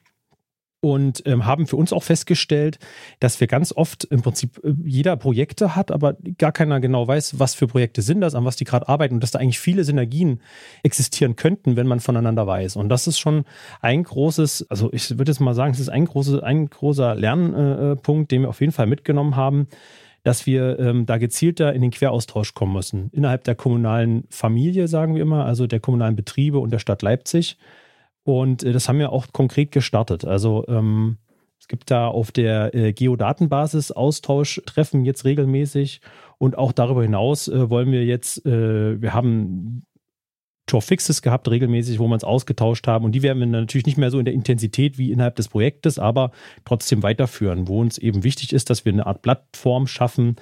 und 0.87 1.23
ähm, 1.27 1.47
haben 1.47 1.67
für 1.67 1.77
uns 1.77 1.93
auch 1.93 2.03
festgestellt, 2.03 2.79
dass 3.19 3.41
wir 3.41 3.49
ganz 3.49 3.73
oft 3.73 4.05
im 4.05 4.23
Prinzip 4.23 4.61
äh, 4.63 4.73
jeder 4.85 5.17
Projekte 5.17 5.75
hat, 5.75 5.91
aber 5.91 6.17
gar 6.39 6.53
keiner 6.53 6.79
genau 6.81 7.09
weiß, 7.09 7.41
was 7.41 7.55
für 7.55 7.67
Projekte 7.67 8.03
sind 8.03 8.21
das, 8.21 8.35
an 8.35 8.45
was 8.45 8.57
die 8.57 8.65
gerade 8.65 8.89
arbeiten 8.89 9.15
und 9.15 9.23
dass 9.23 9.33
da 9.33 9.41
eigentlich 9.41 9.59
viele 9.59 9.83
Synergien 9.83 10.41
existieren 10.83 11.35
könnten, 11.35 11.75
wenn 11.75 11.89
man 11.89 11.99
voneinander 11.99 12.47
weiß. 12.47 12.77
Und 12.77 12.89
das 12.89 13.07
ist 13.07 13.19
schon 13.19 13.45
ein 13.81 14.05
großes, 14.05 14.71
also 14.71 14.93
ich 14.93 15.19
würde 15.19 15.33
jetzt 15.33 15.41
mal 15.41 15.55
sagen, 15.55 15.73
es 15.73 15.81
ist 15.81 15.89
ein, 15.89 16.05
großes, 16.05 16.41
ein 16.41 16.71
großer 16.71 17.15
Lernpunkt, 17.17 18.31
den 18.31 18.43
wir 18.43 18.49
auf 18.49 18.61
jeden 18.61 18.73
Fall 18.73 18.87
mitgenommen 18.87 19.37
haben 19.37 19.67
dass 20.23 20.45
wir 20.45 20.81
ähm, 20.81 21.07
da 21.07 21.19
gezielter 21.19 21.73
in 21.73 21.83
den 21.83 21.93
Queraustausch 21.93 22.53
kommen 22.53 22.73
müssen. 22.73 23.11
Innerhalb 23.13 23.45
der 23.45 23.55
kommunalen 23.55 24.25
Familie, 24.29 24.89
sagen 24.89 25.15
wir 25.15 25.23
immer, 25.23 25.45
also 25.45 25.69
der 25.69 25.79
kommunalen 25.79 26.17
Betriebe 26.17 26.59
und 26.59 26.71
der 26.71 26.81
Stadt 26.81 27.03
Leipzig. 27.03 27.59
Und 28.27 28.65
äh, 28.65 28.73
das 28.73 28.89
haben 28.89 28.99
wir 28.99 29.13
auch 29.13 29.29
konkret 29.33 29.71
gestartet. 29.71 30.25
Also 30.25 30.65
ähm, 30.67 31.19
es 31.61 31.69
gibt 31.69 31.93
da 31.93 32.09
auf 32.09 32.33
der 32.33 32.75
äh, 32.75 32.93
Geodatenbasis 32.93 33.93
Austauschtreffen 33.93 35.05
jetzt 35.05 35.25
regelmäßig. 35.25 36.01
Und 36.39 36.59
auch 36.59 36.73
darüber 36.73 37.03
hinaus 37.03 37.47
äh, 37.47 37.71
wollen 37.71 37.93
wir 37.93 38.05
jetzt, 38.05 38.45
äh, 38.45 39.01
wir 39.01 39.15
haben 39.15 39.87
Tor-Fixes 40.67 41.23
gehabt, 41.23 41.49
regelmäßig, 41.49 42.01
wo 42.01 42.09
wir 42.09 42.15
uns 42.15 42.25
ausgetauscht 42.25 42.89
haben. 42.89 43.05
Und 43.05 43.13
die 43.13 43.23
werden 43.23 43.39
wir 43.39 43.47
natürlich 43.47 43.87
nicht 43.87 43.97
mehr 43.97 44.11
so 44.11 44.19
in 44.19 44.25
der 44.25 44.35
Intensität 44.35 44.99
wie 44.99 45.13
innerhalb 45.13 45.37
des 45.37 45.47
Projektes, 45.47 46.01
aber 46.01 46.33
trotzdem 46.65 47.05
weiterführen, 47.05 47.69
wo 47.69 47.81
uns 47.81 47.97
eben 47.97 48.25
wichtig 48.25 48.53
ist, 48.53 48.71
dass 48.71 48.85
wir 48.85 48.93
eine 48.93 49.07
Art 49.07 49.23
Plattform 49.23 49.87
schaffen, 49.87 50.35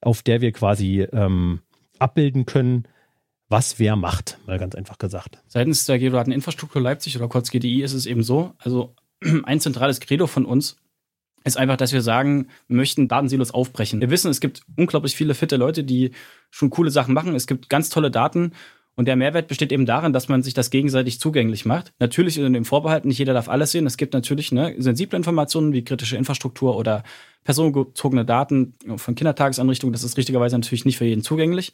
auf 0.00 0.22
der 0.22 0.40
wir 0.40 0.52
quasi 0.52 1.02
ähm, 1.12 1.60
abbilden 1.98 2.46
können, 2.46 2.88
was 3.48 3.78
wer 3.78 3.96
macht, 3.96 4.38
mal 4.46 4.58
ganz 4.58 4.74
einfach 4.74 4.98
gesagt. 4.98 5.38
Seitens 5.46 5.86
der 5.86 5.98
Geodateninfrastruktur 5.98 6.82
Leipzig 6.82 7.16
oder 7.16 7.28
kurz 7.28 7.50
GDI 7.50 7.82
ist 7.82 7.92
es 7.92 8.06
eben 8.06 8.22
so, 8.22 8.52
also 8.58 8.94
ein 9.44 9.60
zentrales 9.60 10.00
Credo 10.00 10.26
von 10.26 10.44
uns 10.44 10.76
ist 11.44 11.56
einfach, 11.56 11.76
dass 11.76 11.92
wir 11.92 12.02
sagen, 12.02 12.48
wir 12.66 12.76
möchten 12.76 13.06
Datensilos 13.06 13.52
aufbrechen. 13.52 14.00
Wir 14.00 14.10
wissen, 14.10 14.30
es 14.30 14.40
gibt 14.40 14.62
unglaublich 14.76 15.14
viele 15.14 15.34
fitte 15.34 15.56
Leute, 15.56 15.84
die 15.84 16.10
schon 16.50 16.70
coole 16.70 16.90
Sachen 16.90 17.14
machen. 17.14 17.36
Es 17.36 17.46
gibt 17.46 17.68
ganz 17.68 17.88
tolle 17.88 18.10
Daten 18.10 18.52
und 18.96 19.06
der 19.06 19.14
Mehrwert 19.14 19.46
besteht 19.46 19.70
eben 19.70 19.86
darin, 19.86 20.12
dass 20.12 20.28
man 20.28 20.42
sich 20.42 20.54
das 20.54 20.70
gegenseitig 20.70 21.20
zugänglich 21.20 21.66
macht. 21.66 21.92
Natürlich 22.00 22.38
in 22.38 22.52
dem 22.52 22.64
Vorbehalt, 22.64 23.04
nicht 23.04 23.18
jeder 23.18 23.34
darf 23.34 23.48
alles 23.48 23.70
sehen. 23.70 23.86
Es 23.86 23.98
gibt 23.98 24.14
natürlich 24.14 24.52
ne, 24.52 24.74
sensible 24.78 25.16
Informationen 25.16 25.72
wie 25.72 25.84
kritische 25.84 26.16
Infrastruktur 26.16 26.76
oder 26.76 27.04
personenbezogene 27.44 28.24
Daten 28.24 28.74
von 28.96 29.14
Kindertagesanrichtungen. 29.14 29.92
Das 29.92 30.02
ist 30.02 30.16
richtigerweise 30.16 30.56
natürlich 30.56 30.84
nicht 30.84 30.96
für 30.98 31.04
jeden 31.04 31.22
zugänglich. 31.22 31.72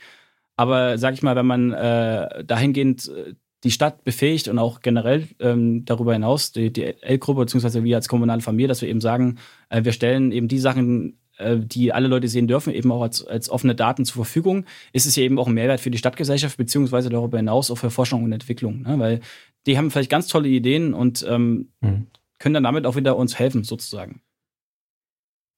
Aber 0.56 0.98
sag 0.98 1.14
ich 1.14 1.22
mal, 1.22 1.36
wenn 1.36 1.46
man 1.46 1.72
äh, 1.72 2.44
dahingehend 2.44 3.08
äh, 3.08 3.34
die 3.64 3.70
Stadt 3.70 4.04
befähigt 4.04 4.48
und 4.48 4.58
auch 4.58 4.80
generell 4.80 5.28
ähm, 5.38 5.84
darüber 5.84 6.12
hinaus 6.12 6.52
die, 6.52 6.72
die 6.72 7.00
L-Gruppe 7.02 7.42
beziehungsweise 7.42 7.84
wir 7.84 7.96
als 7.96 8.08
kommunale 8.08 8.40
Familie, 8.40 8.68
dass 8.68 8.82
wir 8.82 8.88
eben 8.88 9.00
sagen, 9.00 9.38
äh, 9.68 9.84
wir 9.84 9.92
stellen 9.92 10.32
eben 10.32 10.48
die 10.48 10.58
Sachen 10.58 11.18
äh, 11.38 11.58
die 11.58 11.92
alle 11.92 12.08
Leute 12.08 12.28
sehen 12.28 12.46
dürfen, 12.46 12.72
eben 12.72 12.92
auch 12.92 13.02
als, 13.02 13.26
als 13.26 13.48
offene 13.48 13.74
Daten 13.74 14.04
zur 14.04 14.24
Verfügung, 14.24 14.66
ist 14.92 15.06
es 15.06 15.16
ja 15.16 15.22
eben 15.22 15.38
auch 15.38 15.46
ein 15.46 15.54
Mehrwert 15.54 15.80
für 15.80 15.90
die 15.90 15.98
Stadtgesellschaft, 15.98 16.56
beziehungsweise 16.56 17.08
darüber 17.08 17.38
hinaus 17.38 17.70
auch 17.70 17.76
für 17.76 17.90
Forschung 17.90 18.24
und 18.24 18.32
Entwicklung. 18.32 18.82
Ne? 18.82 18.98
Weil 18.98 19.20
die 19.66 19.78
haben 19.78 19.90
vielleicht 19.90 20.10
ganz 20.10 20.26
tolle 20.26 20.48
Ideen 20.48 20.92
und 20.92 21.24
ähm, 21.28 21.70
mhm. 21.80 22.08
können 22.38 22.54
dann 22.54 22.64
damit 22.64 22.86
auch 22.86 22.96
wieder 22.96 23.16
uns 23.16 23.38
helfen, 23.38 23.64
sozusagen. 23.64 24.20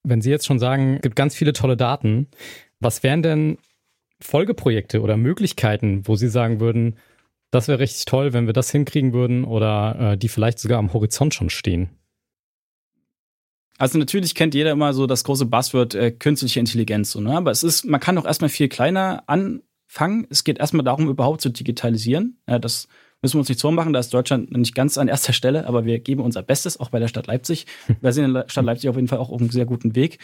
Wenn 0.05 0.21
Sie 0.21 0.31
jetzt 0.31 0.47
schon 0.47 0.59
sagen, 0.59 0.97
es 0.97 1.03
gibt 1.03 1.17
ganz 1.17 1.35
viele 1.35 1.55
tolle 1.55 1.77
Daten, 1.77 2.29
was 2.79 3.03
wären 3.03 3.23
denn 3.23 3.59
Folgeprojekte 4.21 5.01
oder 5.01 5.17
Möglichkeiten, 5.17 6.07
wo 6.07 6.17
Sie 6.17 6.29
sagen 6.29 6.61
würden, 6.61 6.97
das 7.51 7.69
wäre 7.69 7.79
richtig 7.79 8.05
toll, 8.07 8.33
wenn 8.33 8.47
wir 8.47 8.53
das 8.53 8.71
hinkriegen 8.71 9.13
würden 9.13 9.45
oder 9.45 10.13
äh, 10.13 10.19
die 10.19 10.29
vielleicht 10.29 10.59
sogar 10.59 10.79
am 10.79 10.93
Horizont 10.93 11.35
schon 11.35 11.51
stehen? 11.51 11.91
Also 13.79 13.99
natürlich 13.99 14.35
kennt 14.35 14.55
jeder 14.55 14.73
immer 14.73 14.93
so 14.93 15.07
das 15.07 15.25
große 15.25 15.47
Buzzword 15.47 15.95
äh, 15.95 16.11
künstliche 16.11 16.61
Intelligenz, 16.61 17.11
so, 17.11 17.21
ne? 17.21 17.37
aber 17.37 17.51
es 17.51 17.63
ist, 17.63 17.85
man 17.85 18.01
kann 18.01 18.19
auch 18.19 18.25
erstmal 18.25 18.49
viel 18.49 18.69
kleiner 18.69 19.25
anfangen. 19.27 20.27
Es 20.31 20.45
geht 20.45 20.59
erstmal 20.59 20.85
darum, 20.85 21.09
überhaupt 21.09 21.41
zu 21.41 21.49
digitalisieren. 21.49 22.39
Ja, 22.49 22.59
das 22.59 22.89
müssen 23.23 23.35
wir 23.35 23.41
uns 23.41 23.49
nicht 23.49 23.61
so 23.61 23.71
machen, 23.71 23.93
da 23.93 24.01
ist 24.01 24.13
Deutschland 24.13 24.57
nicht 24.57 24.75
ganz 24.75 24.99
an 24.99 25.09
erster 25.09 25.33
Stelle, 25.33 25.67
aber 25.67 25.85
wir 25.85 25.99
geben 25.99 26.23
unser 26.23 26.43
Bestes, 26.43 26.79
auch 26.79 26.91
bei 26.91 26.99
der 26.99 27.09
Stadt 27.09 27.27
Leipzig. 27.27 27.67
Wir 28.01 28.13
sind 28.13 28.25
in 28.25 28.35
der 28.35 28.49
Stadt 28.49 28.65
Leipzig 28.65 28.91
auf 28.91 28.97
jeden 28.97 29.09
Fall 29.09 29.19
auch 29.19 29.31
auf 29.31 29.41
einem 29.41 29.51
sehr 29.51 29.65
guten 29.65 29.95
Weg. 29.97 30.19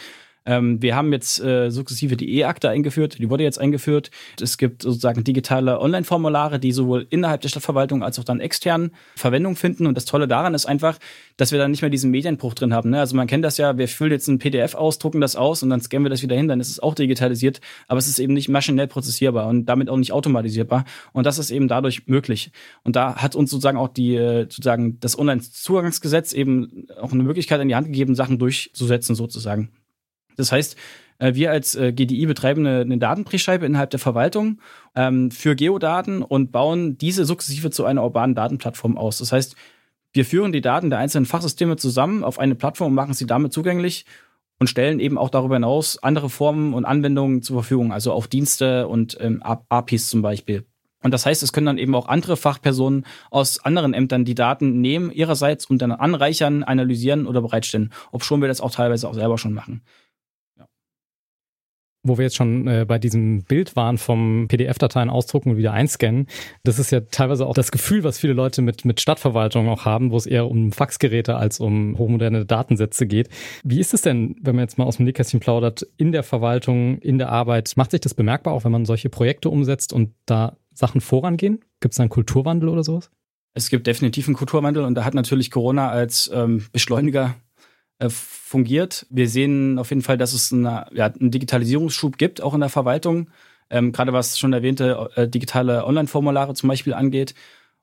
Ähm, 0.47 0.81
wir 0.81 0.97
haben 0.97 1.13
jetzt 1.13 1.41
äh, 1.41 1.71
sukzessive 1.71 2.17
die 2.17 2.39
E-Akte 2.39 2.71
eingeführt, 2.71 3.19
die 3.19 3.29
wurde 3.29 3.45
jetzt 3.45 3.59
eingeführt. 3.59 4.11
Es 4.41 4.59
gibt 4.59 4.83
sozusagen 4.83 5.23
digitale 5.23 5.81
Online-Formulare, 5.81 6.59
die 6.59 6.73
sowohl 6.73 7.07
innerhalb 7.11 7.43
der 7.43 7.51
Stadtverwaltung 7.51 8.03
als 8.03 8.19
auch 8.19 8.25
dann 8.25 8.41
extern 8.41 8.91
Verwendung 9.17 9.57
finden. 9.57 9.87
Und 9.87 9.97
das 9.97 10.07
Tolle 10.07 10.27
daran 10.27 10.55
ist 10.55 10.67
einfach, 10.67 10.99
dass 11.37 11.53
wir 11.53 11.59
dann 11.59 11.71
nicht 11.71 11.83
mehr 11.83 11.91
diesen 11.91 12.11
Medienbruch 12.11 12.55
drin 12.55 12.73
haben. 12.73 12.91
Ne? 12.91 13.01
Also 13.01 13.17
man 13.17 13.27
kennt 13.27 13.45
das 13.45 13.59
ja, 13.59 13.77
wir 13.77 13.89
füllen 13.89 14.13
jetzt 14.13 14.29
ein 14.29 14.39
PDF 14.39 14.75
aus, 14.75 14.99
drucken 14.99 15.21
das 15.21 15.37
aus 15.37 15.63
und 15.63 15.71
dann 15.71 15.81
scannen 15.81 16.05
wir 16.05 16.11
das 16.11 16.23
wieder 16.23 16.37
hin, 16.37 16.49
dann 16.49 16.61
ist 16.61 16.71
es 16.71 16.81
auch 16.81 16.95
digitalisiert, 16.95 17.61
aber 17.87 17.99
es 17.99 18.09
ist 18.09 18.19
eben 18.19 18.35
nicht 18.35 18.49
maschinell 18.49 18.87
prozessierbar 18.87 19.47
und 19.49 19.67
damit 19.67 19.91
auch 19.91 19.97
nicht 19.97 20.13
automatisierbar. 20.13 20.85
Und 21.13 21.27
das 21.27 21.39
ist 21.39 21.51
eben 21.51 21.69
dadurch 21.69 22.07
möglich. 22.07 22.51
Und 22.83 22.97
da 22.97 23.17
hat 23.17 23.35
uns 23.35 23.51
sozusagen 23.51 23.79
auch 23.79 23.89
die, 23.89 24.17
äh, 24.17 24.43
sozusagen 24.43 24.99
das 25.01 25.19
Online-Zugangsgesetz 25.19 26.33
eben 26.33 26.87
auch 27.01 27.13
eine 27.13 27.23
Möglichkeit 27.23 27.61
in 27.61 27.69
die 27.69 27.75
Hand 27.75 27.87
gegeben, 27.87 28.15
Sachen 28.15 28.39
durchzusetzen 28.39 29.15
sozusagen. 29.15 29.71
Das 30.41 30.53
heißt, 30.53 30.77
äh, 31.21 31.35
wir 31.35 31.53
als 31.53 31.77
äh, 31.77 31.93
GDI 31.93 32.27
betreiben 32.27 32.67
eine, 32.67 32.81
eine 32.81 33.67
innerhalb 33.67 33.91
der 33.91 34.01
Verwaltung 34.01 34.61
ähm, 34.97 35.31
für 35.31 35.55
Geodaten 35.55 36.23
und 36.23 36.51
bauen 36.51 36.99
diese 36.99 37.25
sukzessive 37.25 37.71
zu 37.71 37.85
einer 37.85 38.03
urbanen 38.03 38.35
Datenplattform 38.35 38.99
aus. 38.99 39.19
Das 39.19 39.31
heißt, 39.31 39.55
wir 40.13 40.25
führen 40.25 40.53
die 40.53 40.61
Daten 40.61 40.91
der 40.91 40.99
einzelnen 40.99 41.27
Fachsysteme 41.27 41.77
zusammen 41.77 42.25
auf 42.25 42.41
eine 42.41 42.57
Plattform 42.57 42.89
und 42.89 42.95
machen 42.95 43.15
sie 43.15 43.27
damit 43.27 43.53
zugänglich 43.53 44.07
und 44.59 44.67
stellen 44.67 44.99
eben 44.99 45.17
auch 45.17 45.31
darüber 45.31 45.55
hinaus 45.55 46.03
andere 46.03 46.29
Formen 46.29 46.75
und 46.75 46.85
Anwendungen 46.85 47.43
zur 47.43 47.63
Verfügung, 47.63 47.93
also 47.93 48.13
auch 48.13 48.27
Dienste 48.27 48.89
und 48.89 49.17
ähm, 49.21 49.43
APIs 49.43 50.09
zum 50.09 50.23
Beispiel. 50.23 50.67
Und 51.03 51.15
das 51.15 51.25
heißt, 51.25 51.43
es 51.43 51.55
können 51.55 51.65
dann 51.67 51.79
eben 51.79 51.95
auch 51.95 52.09
andere 52.09 52.37
Fachpersonen 52.37 53.07
aus 53.31 53.65
anderen 53.65 53.95
Ämtern 53.95 54.27
die 54.27 54.35
Daten 54.35 54.83
nehmen 54.83 55.11
ihrerseits 55.11 55.65
und 55.65 55.81
dann 55.81 55.93
anreichern, 55.93 56.63
analysieren 56.63 57.27
oder 57.27 57.41
bereitstellen, 57.41 57.91
ob 58.13 58.23
schon 58.23 58.43
wir 58.43 58.49
das 58.49 58.61
auch 58.61 58.71
teilweise 58.71 59.09
auch 59.09 59.15
selber 59.15 59.39
schon 59.39 59.55
machen 59.55 59.83
wo 62.03 62.19
wir 62.19 62.25
jetzt 62.25 62.37
schon 62.37 62.67
äh, 62.67 62.85
bei 62.87 62.99
diesem 62.99 63.43
Bild 63.45 63.77
waren 63.77 63.99
vom 63.99 64.47
PDF-Dateien 64.49 65.11
ausdrucken 65.11 65.51
und 65.51 65.57
wieder 65.57 65.73
einscannen, 65.73 66.27
das 66.63 66.79
ist 66.79 66.91
ja 66.91 67.01
teilweise 67.01 67.47
auch 67.47 67.55
das 67.55 67.71
Gefühl, 67.71 68.05
was 68.05 68.19
viele 68.19 68.33
Leute 68.33 68.63
mit, 68.63 68.85
mit 68.85 69.01
Stadtverwaltung 69.01 69.69
auch 69.69 69.85
haben, 69.85 70.11
wo 70.11 70.17
es 70.17 70.27
eher 70.27 70.49
um 70.49 70.73
Faxgeräte 70.73 71.37
als 71.37 71.61
um 71.61 71.99
hochmoderne 71.99 72.47
Datensätze 72.47 73.07
geht. 73.07 73.29
Wie 73.65 73.81
ist 73.81 73.93
es 73.93 74.03
denn, 74.03 74.37
wenn 74.41 74.57
man 74.57 74.65
jetzt 74.65 74.79
mal 74.79 74.85
aus 74.85 74.97
dem 74.97 75.05
Nähkästchen 75.05 75.41
plaudert, 75.41 75.87
in 75.97 76.13
der 76.13 76.23
Verwaltung, 76.23 76.99
in 76.99 77.19
der 77.19 77.31
Arbeit? 77.31 77.73
Macht 77.77 77.91
sich 77.91 78.01
das 78.01 78.15
bemerkbar 78.15 78.55
auch, 78.55 78.65
wenn 78.65 78.73
man 78.73 78.87
solche 78.87 79.11
Projekte 79.11 79.51
umsetzt 79.51 79.93
und 79.93 80.15
da 80.27 80.57
Sachen 80.73 81.01
vorangehen? 81.01 81.61
Gibt 81.81 81.93
es 81.93 81.97
da 81.97 82.05
einen 82.05 82.11
Kulturwandel 82.11 82.69
oder 82.69 82.83
sowas? 82.83 83.11
Es 83.53 83.69
gibt 83.69 83.87
definitiv 83.87 84.29
einen 84.29 84.37
Kulturwandel 84.37 84.85
und 84.85 84.95
da 84.95 85.05
hat 85.05 85.15
natürlich 85.15 85.51
Corona 85.51 85.91
als 85.91 86.31
ähm, 86.33 86.65
Beschleuniger 86.73 87.35
fungiert. 88.09 89.07
Wir 89.11 89.29
sehen 89.29 89.79
auf 89.79 89.91
jeden 89.91 90.03
Fall, 90.03 90.17
dass 90.17 90.33
es 90.33 90.53
eine, 90.53 90.87
ja, 90.93 91.07
einen 91.07 91.31
Digitalisierungsschub 91.31 92.19
gibt, 92.19 92.41
auch 92.41 92.55
in 92.55 92.61
der 92.61 92.69
Verwaltung. 92.69 93.29
Ähm, 93.69 93.93
gerade 93.93 94.13
was 94.13 94.39
schon 94.39 94.53
erwähnte 94.53 95.11
äh, 95.15 95.29
digitale 95.29 95.85
Online-Formulare 95.87 96.55
zum 96.55 96.69
Beispiel 96.69 96.95
angeht. 96.95 97.35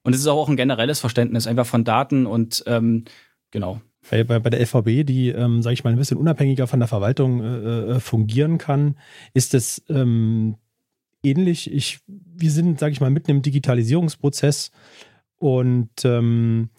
Und 0.03 0.13
es 0.13 0.21
ist 0.21 0.27
auch 0.27 0.49
ein 0.49 0.57
generelles 0.57 0.99
Verständnis 0.99 1.47
einfach 1.47 1.65
von 1.65 1.83
Daten 1.83 2.25
und 2.25 2.63
ähm, 2.67 3.05
genau. 3.51 3.81
Bei, 4.09 4.23
bei, 4.23 4.39
bei 4.39 4.49
der 4.49 4.61
LVB, 4.61 5.05
die, 5.05 5.29
ähm, 5.29 5.61
sage 5.61 5.73
ich 5.73 5.83
mal, 5.83 5.89
ein 5.91 5.97
bisschen 5.97 6.17
unabhängiger 6.17 6.67
von 6.67 6.79
der 6.79 6.87
Verwaltung 6.87 7.43
äh, 7.43 7.79
äh, 7.95 7.99
fungieren 7.99 8.57
kann, 8.57 8.95
ist 9.33 9.53
es 9.53 9.83
ähm, 9.89 10.55
ähnlich. 11.23 11.71
Ich, 11.71 11.99
wir 12.07 12.51
sind, 12.51 12.79
sage 12.79 12.93
ich 12.93 13.01
mal, 13.01 13.09
mitten 13.09 13.31
im 13.31 13.41
Digitalisierungsprozess 13.41 14.71
und 15.37 15.89
ähm, 16.05 16.69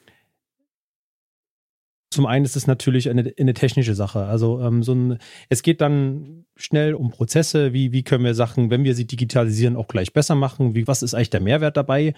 zum 2.19 2.27
einen 2.27 2.45
ist 2.45 2.57
es 2.57 2.67
natürlich 2.67 3.09
eine, 3.11 3.33
eine 3.39 3.55
technische 3.55 3.95
Sache. 3.95 4.25
Also 4.25 4.61
ähm, 4.61 4.83
so 4.83 4.93
ein, 4.93 5.19
es 5.51 5.63
geht 5.63 5.81
dann 5.81 6.47
schnell 6.57 6.95
um 6.95 7.13
Prozesse, 7.13 7.73
wie, 7.73 7.93
wie 7.93 8.03
können 8.03 8.25
wir 8.25 8.35
Sachen, 8.35 8.73
wenn 8.73 8.83
wir 8.83 8.97
sie 8.97 9.07
digitalisieren, 9.07 9.77
auch 9.77 9.87
gleich 9.87 10.13
besser 10.13 10.35
machen, 10.35 10.75
wie, 10.75 10.89
was 10.89 11.05
ist 11.05 11.15
eigentlich 11.15 11.31
der 11.31 11.39
Mehrwert 11.39 11.77
dabei 11.77 12.15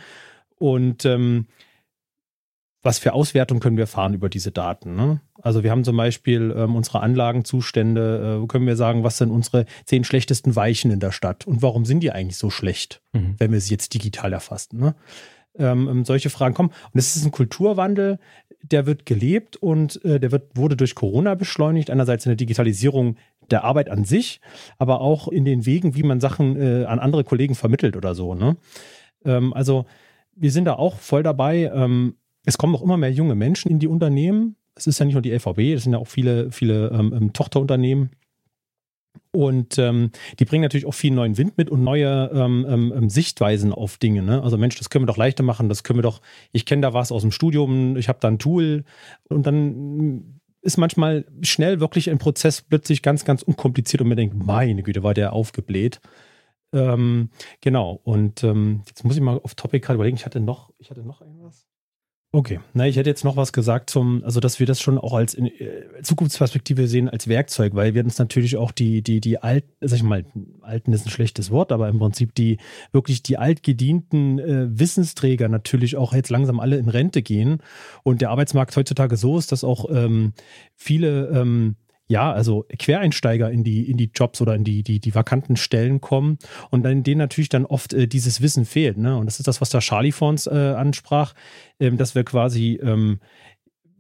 und 0.56 1.04
ähm, 1.04 1.48
was 2.82 2.98
für 2.98 3.12
Auswertung 3.12 3.60
können 3.60 3.76
wir 3.76 3.86
fahren 3.86 4.14
über 4.14 4.30
diese 4.30 4.52
Daten. 4.52 4.96
Ne? 4.96 5.20
Also 5.42 5.62
wir 5.62 5.70
haben 5.70 5.84
zum 5.84 5.98
Beispiel 5.98 6.50
ähm, 6.56 6.76
unsere 6.76 7.00
Anlagenzustände, 7.00 8.40
äh, 8.42 8.46
können 8.46 8.66
wir 8.66 8.76
sagen, 8.76 9.04
was 9.04 9.18
sind 9.18 9.30
unsere 9.30 9.66
zehn 9.84 10.04
schlechtesten 10.04 10.56
Weichen 10.56 10.90
in 10.90 11.00
der 11.00 11.12
Stadt 11.12 11.46
und 11.46 11.60
warum 11.60 11.84
sind 11.84 12.00
die 12.00 12.10
eigentlich 12.10 12.38
so 12.38 12.48
schlecht, 12.48 13.02
mhm. 13.12 13.34
wenn 13.36 13.52
wir 13.52 13.60
sie 13.60 13.74
jetzt 13.74 13.92
digital 13.92 14.32
erfassen. 14.32 14.80
Ne? 14.80 14.94
Ähm, 15.58 15.88
ähm 15.90 16.04
solche 16.06 16.30
Fragen 16.30 16.54
kommen. 16.54 16.70
Und 16.90 16.98
es 16.98 17.16
ist 17.16 17.26
ein 17.26 17.32
Kulturwandel, 17.32 18.18
der 18.62 18.86
wird 18.86 19.06
gelebt 19.06 19.56
und 19.56 20.04
äh, 20.04 20.20
der 20.20 20.32
wird, 20.32 20.56
wurde 20.56 20.76
durch 20.76 20.94
Corona 20.94 21.34
beschleunigt. 21.34 21.90
Einerseits 21.90 22.26
in 22.26 22.30
der 22.30 22.36
Digitalisierung 22.36 23.16
der 23.50 23.64
Arbeit 23.64 23.90
an 23.90 24.04
sich, 24.04 24.40
aber 24.78 25.00
auch 25.00 25.28
in 25.28 25.44
den 25.44 25.66
Wegen, 25.66 25.94
wie 25.94 26.02
man 26.02 26.20
Sachen 26.20 26.56
äh, 26.60 26.84
an 26.84 26.98
andere 26.98 27.24
Kollegen 27.24 27.54
vermittelt 27.54 27.96
oder 27.96 28.14
so. 28.14 28.34
Ne? 28.34 28.56
Ähm, 29.24 29.52
also 29.52 29.86
wir 30.34 30.50
sind 30.52 30.66
da 30.66 30.74
auch 30.74 30.96
voll 30.98 31.22
dabei. 31.22 31.70
Ähm, 31.74 32.14
es 32.44 32.58
kommen 32.58 32.74
auch 32.74 32.82
immer 32.82 32.96
mehr 32.96 33.12
junge 33.12 33.34
Menschen 33.34 33.70
in 33.70 33.78
die 33.78 33.88
Unternehmen. 33.88 34.56
Es 34.74 34.86
ist 34.86 34.98
ja 34.98 35.04
nicht 35.04 35.14
nur 35.14 35.22
die 35.22 35.32
LVB, 35.32 35.74
es 35.74 35.82
sind 35.82 35.92
ja 35.92 35.98
auch 35.98 36.06
viele, 36.06 36.50
viele 36.52 36.88
ähm, 36.88 37.12
ähm 37.14 37.32
Tochterunternehmen 37.32 38.10
und 39.32 39.78
ähm, 39.78 40.10
die 40.38 40.44
bringen 40.44 40.62
natürlich 40.62 40.86
auch 40.86 40.94
viel 40.94 41.12
neuen 41.12 41.38
Wind 41.38 41.56
mit 41.56 41.70
und 41.70 41.84
neue 41.84 42.30
ähm, 42.34 42.66
ähm, 42.68 42.92
ähm, 42.96 43.10
Sichtweisen 43.10 43.72
auf 43.72 43.96
Dinge. 43.98 44.22
Ne? 44.22 44.42
Also 44.42 44.58
Mensch, 44.58 44.76
das 44.76 44.90
können 44.90 45.04
wir 45.04 45.06
doch 45.06 45.16
leichter 45.16 45.42
machen, 45.42 45.68
das 45.68 45.84
können 45.84 45.98
wir 45.98 46.02
doch, 46.02 46.20
ich 46.52 46.66
kenne 46.66 46.82
da 46.82 46.94
was 46.94 47.12
aus 47.12 47.22
dem 47.22 47.30
Studium, 47.30 47.96
ich 47.96 48.08
habe 48.08 48.18
da 48.20 48.28
ein 48.28 48.38
Tool 48.38 48.84
und 49.28 49.46
dann 49.46 50.40
ist 50.62 50.76
manchmal 50.76 51.24
schnell 51.42 51.80
wirklich 51.80 52.10
ein 52.10 52.18
Prozess 52.18 52.60
plötzlich 52.60 53.02
ganz, 53.02 53.24
ganz 53.24 53.42
unkompliziert 53.42 54.02
und 54.02 54.08
man 54.08 54.16
denkt, 54.16 54.34
meine 54.34 54.82
Güte, 54.82 55.02
war 55.02 55.14
der 55.14 55.32
aufgebläht. 55.32 56.00
Ähm, 56.72 57.30
genau, 57.60 58.00
und 58.04 58.44
ähm, 58.44 58.82
jetzt 58.86 59.04
muss 59.04 59.16
ich 59.16 59.22
mal 59.22 59.40
auf 59.42 59.54
Topic 59.54 59.84
gerade 59.84 59.94
überlegen, 59.94 60.16
ich 60.16 60.26
hatte 60.26 60.40
noch, 60.40 60.72
ich 60.78 60.90
hatte 60.90 61.02
noch 61.02 61.20
irgendwas. 61.20 61.69
Okay, 62.32 62.60
na, 62.74 62.86
ich 62.86 62.94
hätte 62.94 63.10
jetzt 63.10 63.24
noch 63.24 63.36
was 63.36 63.52
gesagt 63.52 63.90
zum, 63.90 64.22
also 64.22 64.38
dass 64.38 64.60
wir 64.60 64.66
das 64.66 64.80
schon 64.80 64.98
auch 64.98 65.14
als 65.14 65.34
in, 65.34 65.46
äh, 65.46 66.00
Zukunftsperspektive 66.02 66.86
sehen 66.86 67.08
als 67.08 67.26
Werkzeug, 67.26 67.74
weil 67.74 67.94
wir 67.94 68.04
uns 68.04 68.18
natürlich 68.20 68.56
auch 68.56 68.70
die, 68.70 69.02
die, 69.02 69.20
die 69.20 69.42
alt, 69.42 69.64
sag 69.80 69.96
ich 69.96 70.02
mal, 70.04 70.24
alten 70.60 70.92
ist 70.92 71.04
ein 71.04 71.10
schlechtes 71.10 71.50
Wort, 71.50 71.72
aber 71.72 71.88
im 71.88 71.98
Prinzip 71.98 72.32
die 72.36 72.58
wirklich 72.92 73.24
die 73.24 73.36
altgedienten 73.36 74.38
äh, 74.38 74.68
Wissensträger 74.70 75.48
natürlich 75.48 75.96
auch 75.96 76.12
jetzt 76.12 76.30
langsam 76.30 76.60
alle 76.60 76.76
in 76.76 76.88
Rente 76.88 77.20
gehen. 77.22 77.64
Und 78.04 78.20
der 78.20 78.30
Arbeitsmarkt 78.30 78.76
heutzutage 78.76 79.16
so 79.16 79.36
ist, 79.36 79.50
dass 79.50 79.64
auch 79.64 79.86
ähm, 79.90 80.32
viele 80.76 81.30
ähm, 81.30 81.74
ja, 82.10 82.32
also 82.32 82.66
Quereinsteiger 82.76 83.52
in 83.52 83.62
die, 83.62 83.88
in 83.88 83.96
die 83.96 84.10
Jobs 84.12 84.40
oder 84.40 84.56
in 84.56 84.64
die, 84.64 84.82
die, 84.82 84.98
die 84.98 85.14
vakanten 85.14 85.54
Stellen 85.54 86.00
kommen 86.00 86.38
und 86.70 86.82
dann 86.82 87.04
denen 87.04 87.18
natürlich 87.18 87.50
dann 87.50 87.64
oft 87.64 87.94
äh, 87.94 88.08
dieses 88.08 88.40
Wissen 88.40 88.64
fehlt. 88.64 88.98
Ne? 88.98 89.16
Und 89.16 89.26
das 89.26 89.38
ist 89.38 89.46
das, 89.46 89.60
was 89.60 89.70
der 89.70 89.80
Charlie 89.80 90.10
vor 90.10 90.28
uns 90.28 90.48
äh, 90.48 90.50
ansprach, 90.50 91.34
ähm, 91.78 91.98
dass 91.98 92.16
wir 92.16 92.24
quasi 92.24 92.80
ähm, 92.82 93.20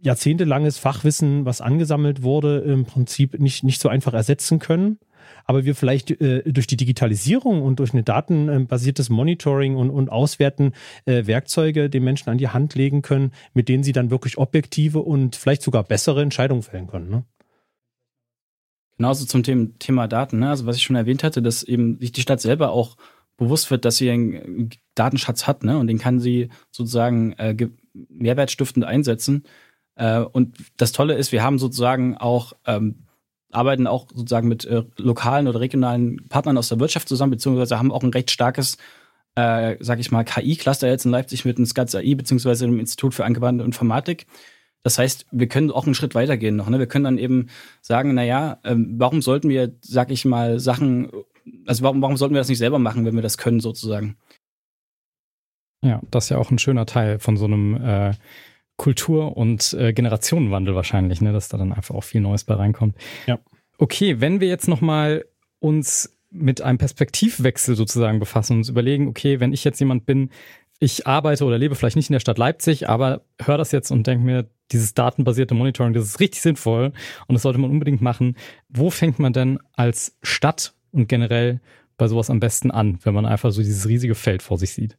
jahrzehntelanges 0.02 0.76
Fachwissen, 0.76 1.44
was 1.44 1.60
angesammelt 1.60 2.24
wurde, 2.24 2.58
im 2.58 2.84
Prinzip 2.84 3.38
nicht, 3.38 3.62
nicht 3.62 3.80
so 3.80 3.88
einfach 3.88 4.12
ersetzen 4.12 4.58
können. 4.58 4.98
Aber 5.44 5.64
wir 5.64 5.76
vielleicht 5.76 6.10
äh, 6.20 6.42
durch 6.50 6.66
die 6.66 6.76
Digitalisierung 6.76 7.62
und 7.62 7.78
durch 7.78 7.94
ein 7.94 8.04
datenbasiertes 8.04 9.08
Monitoring 9.08 9.76
und, 9.76 9.90
und 9.90 10.08
Auswerten 10.08 10.72
äh, 11.04 11.26
Werkzeuge 11.26 11.88
den 11.88 12.02
Menschen 12.02 12.28
an 12.28 12.38
die 12.38 12.48
Hand 12.48 12.74
legen 12.74 13.02
können, 13.02 13.30
mit 13.54 13.68
denen 13.68 13.84
sie 13.84 13.92
dann 13.92 14.10
wirklich 14.10 14.36
objektive 14.36 14.98
und 14.98 15.36
vielleicht 15.36 15.62
sogar 15.62 15.84
bessere 15.84 16.22
Entscheidungen 16.22 16.62
fällen 16.62 16.88
können. 16.88 17.08
Ne? 17.08 17.24
Genauso 19.00 19.24
zum 19.24 19.42
Thema 19.78 20.08
Daten. 20.08 20.40
Ne? 20.40 20.50
Also 20.50 20.66
was 20.66 20.76
ich 20.76 20.82
schon 20.82 20.94
erwähnt 20.94 21.24
hatte, 21.24 21.40
dass 21.40 21.62
eben 21.62 21.98
sich 22.00 22.12
die 22.12 22.20
Stadt 22.20 22.42
selber 22.42 22.72
auch 22.72 22.98
bewusst 23.38 23.70
wird, 23.70 23.86
dass 23.86 23.96
sie 23.96 24.10
einen 24.10 24.68
Datenschatz 24.94 25.46
hat 25.46 25.64
ne? 25.64 25.78
und 25.78 25.86
den 25.86 25.96
kann 25.96 26.20
sie 26.20 26.50
sozusagen 26.70 27.32
äh, 27.38 27.56
mehrwertstiftend 27.94 28.84
einsetzen. 28.84 29.44
Äh, 29.94 30.18
und 30.18 30.54
das 30.76 30.92
Tolle 30.92 31.14
ist, 31.14 31.32
wir 31.32 31.42
haben 31.42 31.58
sozusagen 31.58 32.18
auch 32.18 32.52
ähm, 32.66 33.06
arbeiten 33.50 33.86
auch 33.86 34.06
sozusagen 34.14 34.48
mit 34.48 34.66
äh, 34.66 34.82
lokalen 34.98 35.48
oder 35.48 35.60
regionalen 35.60 36.28
Partnern 36.28 36.58
aus 36.58 36.68
der 36.68 36.78
Wirtschaft 36.78 37.08
zusammen, 37.08 37.30
beziehungsweise 37.30 37.78
haben 37.78 37.92
auch 37.92 38.02
ein 38.02 38.10
recht 38.10 38.30
starkes, 38.30 38.76
äh, 39.34 39.76
sag 39.80 39.98
ich 39.98 40.10
mal, 40.10 40.24
KI-Cluster 40.24 40.88
jetzt 40.88 41.06
in 41.06 41.10
Leipzig 41.10 41.46
mit 41.46 41.56
dem 41.56 41.64
SCATS 41.64 41.94
AI, 41.94 42.16
beziehungsweise 42.16 42.66
dem 42.66 42.78
Institut 42.78 43.14
für 43.14 43.24
angewandte 43.24 43.64
Informatik. 43.64 44.26
Das 44.82 44.98
heißt, 44.98 45.26
wir 45.30 45.46
können 45.46 45.70
auch 45.70 45.84
einen 45.84 45.94
Schritt 45.94 46.14
weitergehen 46.14 46.56
noch. 46.56 46.68
Ne? 46.68 46.78
Wir 46.78 46.86
können 46.86 47.04
dann 47.04 47.18
eben 47.18 47.48
sagen, 47.82 48.14
na 48.14 48.24
ja, 48.24 48.58
ähm, 48.64 48.94
warum 48.96 49.20
sollten 49.20 49.48
wir, 49.48 49.74
sag 49.82 50.10
ich 50.10 50.24
mal, 50.24 50.58
Sachen, 50.58 51.10
also 51.66 51.82
warum, 51.82 52.00
warum 52.00 52.16
sollten 52.16 52.34
wir 52.34 52.40
das 52.40 52.48
nicht 52.48 52.58
selber 52.58 52.78
machen, 52.78 53.04
wenn 53.04 53.14
wir 53.14 53.22
das 53.22 53.38
können 53.38 53.60
sozusagen? 53.60 54.16
Ja, 55.82 56.00
das 56.10 56.24
ist 56.24 56.30
ja 56.30 56.38
auch 56.38 56.50
ein 56.50 56.58
schöner 56.58 56.86
Teil 56.86 57.18
von 57.18 57.36
so 57.36 57.46
einem 57.46 57.76
äh, 57.76 58.14
Kultur- 58.76 59.36
und 59.36 59.74
äh, 59.74 59.92
Generationenwandel 59.92 60.74
wahrscheinlich, 60.74 61.20
ne, 61.20 61.32
dass 61.32 61.48
da 61.48 61.58
dann 61.58 61.72
einfach 61.72 61.94
auch 61.94 62.04
viel 62.04 62.20
Neues 62.20 62.44
bei 62.44 62.54
reinkommt. 62.54 62.96
Ja. 63.26 63.38
Okay, 63.78 64.20
wenn 64.20 64.40
wir 64.40 64.48
jetzt 64.48 64.68
nochmal 64.68 65.24
uns 65.58 66.18
mit 66.30 66.62
einem 66.62 66.78
Perspektivwechsel 66.78 67.76
sozusagen 67.76 68.20
befassen 68.20 68.54
und 68.54 68.58
uns 68.60 68.68
überlegen, 68.68 69.08
okay, 69.08 69.40
wenn 69.40 69.52
ich 69.52 69.64
jetzt 69.64 69.80
jemand 69.80 70.06
bin, 70.06 70.30
ich 70.78 71.06
arbeite 71.06 71.44
oder 71.44 71.58
lebe 71.58 71.74
vielleicht 71.74 71.96
nicht 71.96 72.08
in 72.08 72.14
der 72.14 72.20
Stadt 72.20 72.38
Leipzig, 72.38 72.88
aber 72.88 73.22
höre 73.40 73.58
das 73.58 73.72
jetzt 73.72 73.90
und 73.90 74.06
denke 74.06 74.24
mir, 74.24 74.48
dieses 74.72 74.94
datenbasierte 74.94 75.54
Monitoring, 75.54 75.92
das 75.92 76.04
ist 76.04 76.20
richtig 76.20 76.42
sinnvoll 76.42 76.92
und 77.26 77.34
das 77.34 77.42
sollte 77.42 77.58
man 77.58 77.70
unbedingt 77.70 78.00
machen. 78.00 78.36
Wo 78.68 78.90
fängt 78.90 79.18
man 79.18 79.32
denn 79.32 79.58
als 79.72 80.16
Stadt 80.22 80.74
und 80.92 81.08
generell 81.08 81.60
bei 81.96 82.08
sowas 82.08 82.30
am 82.30 82.40
besten 82.40 82.70
an, 82.70 82.98
wenn 83.02 83.14
man 83.14 83.26
einfach 83.26 83.52
so 83.52 83.62
dieses 83.62 83.86
riesige 83.86 84.14
Feld 84.14 84.42
vor 84.42 84.58
sich 84.58 84.72
sieht? 84.72 84.96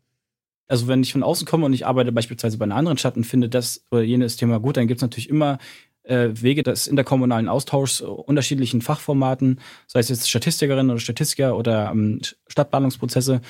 Also 0.68 0.88
wenn 0.88 1.02
ich 1.02 1.12
von 1.12 1.24
außen 1.24 1.46
komme 1.46 1.66
und 1.66 1.74
ich 1.74 1.86
arbeite 1.86 2.12
beispielsweise 2.12 2.58
bei 2.58 2.64
einer 2.64 2.76
anderen 2.76 2.98
Stadt 2.98 3.18
und 3.18 3.26
finde 3.26 3.50
das 3.50 3.86
oder 3.92 4.04
jenes 4.04 4.38
Thema 4.38 4.60
gut, 4.60 4.78
dann 4.78 4.88
gibt 4.88 5.00
es 5.00 5.02
natürlich 5.02 5.30
immer 5.30 5.58
äh, 6.04 6.30
Wege 6.34 6.64
des 6.64 6.88
interkommunalen 6.88 7.50
Austauschs 7.50 8.02
unterschiedlichen 8.02 8.82
Fachformaten, 8.82 9.60
sei 9.88 10.00
es 10.00 10.10
jetzt 10.10 10.30
Statistikerinnen 10.30 10.90
oder 10.90 11.00
Statistiker 11.00 11.58
oder 11.58 11.92
ähm, 11.92 12.22
Stadtplanungsprozesse, 12.48 13.42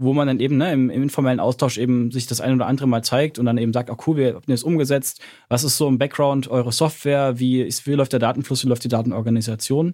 wo 0.00 0.14
man 0.14 0.26
dann 0.26 0.40
eben 0.40 0.56
ne, 0.56 0.72
im, 0.72 0.88
im, 0.88 1.02
informellen 1.02 1.40
Austausch 1.40 1.76
eben 1.76 2.10
sich 2.10 2.26
das 2.26 2.40
ein 2.40 2.54
oder 2.54 2.66
andere 2.66 2.88
mal 2.88 3.04
zeigt 3.04 3.38
und 3.38 3.44
dann 3.44 3.58
eben 3.58 3.74
sagt, 3.74 3.90
oh 3.90 3.96
cool, 4.06 4.16
wir 4.16 4.34
haben 4.34 4.42
das 4.46 4.62
umgesetzt, 4.62 5.20
was 5.48 5.62
ist 5.62 5.76
so 5.76 5.86
im 5.88 5.98
Background 5.98 6.48
eure 6.48 6.72
Software, 6.72 7.38
wie, 7.38 7.60
ist, 7.60 7.86
wie 7.86 7.92
läuft 7.92 8.14
der 8.14 8.18
Datenfluss, 8.18 8.64
wie 8.64 8.68
läuft 8.68 8.82
die 8.82 8.88
Datenorganisation. 8.88 9.92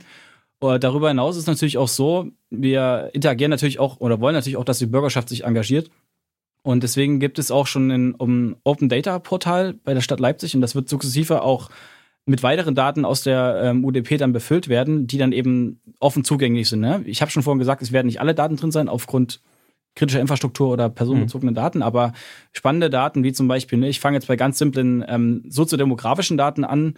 Und 0.60 0.84
darüber 0.84 1.08
hinaus 1.08 1.36
ist 1.36 1.48
natürlich 1.48 1.76
auch 1.76 1.88
so, 1.88 2.28
wir 2.50 3.10
interagieren 3.14 3.50
natürlich 3.50 3.80
auch 3.80 3.98
oder 3.98 4.20
wollen 4.20 4.34
natürlich 4.34 4.56
auch, 4.56 4.64
dass 4.64 4.78
die 4.78 4.86
Bürgerschaft 4.86 5.28
sich 5.28 5.42
engagiert. 5.42 5.90
Und 6.62 6.84
deswegen 6.84 7.18
gibt 7.18 7.40
es 7.40 7.50
auch 7.50 7.66
schon 7.66 7.90
ein 7.90 8.14
um 8.14 8.56
Open 8.62 8.88
Data 8.88 9.18
Portal 9.18 9.74
bei 9.74 9.92
der 9.92 10.02
Stadt 10.02 10.20
Leipzig 10.20 10.54
und 10.54 10.60
das 10.60 10.76
wird 10.76 10.88
sukzessive 10.88 11.42
auch 11.42 11.68
mit 12.26 12.44
weiteren 12.44 12.76
Daten 12.76 13.04
aus 13.04 13.22
der 13.22 13.60
ähm, 13.62 13.84
UDP 13.84 14.18
dann 14.18 14.32
befüllt 14.32 14.68
werden, 14.68 15.08
die 15.08 15.18
dann 15.18 15.32
eben 15.32 15.80
offen 15.98 16.22
zugänglich 16.22 16.68
sind. 16.68 16.80
Ne? 16.80 17.02
Ich 17.06 17.20
habe 17.22 17.30
schon 17.30 17.42
vorhin 17.42 17.58
gesagt, 17.58 17.82
es 17.82 17.92
werden 17.92 18.06
nicht 18.06 18.20
alle 18.20 18.34
Daten 18.34 18.56
drin 18.56 18.70
sein 18.70 18.88
aufgrund 18.88 19.40
kritischer 19.96 20.20
Infrastruktur 20.20 20.68
oder 20.68 20.88
personenbezogenen 20.88 21.54
mhm. 21.54 21.56
Daten, 21.56 21.82
aber 21.82 22.12
spannende 22.52 22.90
Daten 22.90 23.24
wie 23.24 23.32
zum 23.32 23.48
Beispiel, 23.48 23.78
ne, 23.78 23.88
ich 23.88 23.98
fange 23.98 24.16
jetzt 24.16 24.28
bei 24.28 24.36
ganz 24.36 24.58
simplen 24.58 25.04
ähm, 25.08 25.42
soziodemografischen 25.48 26.36
Daten 26.36 26.64
an, 26.64 26.94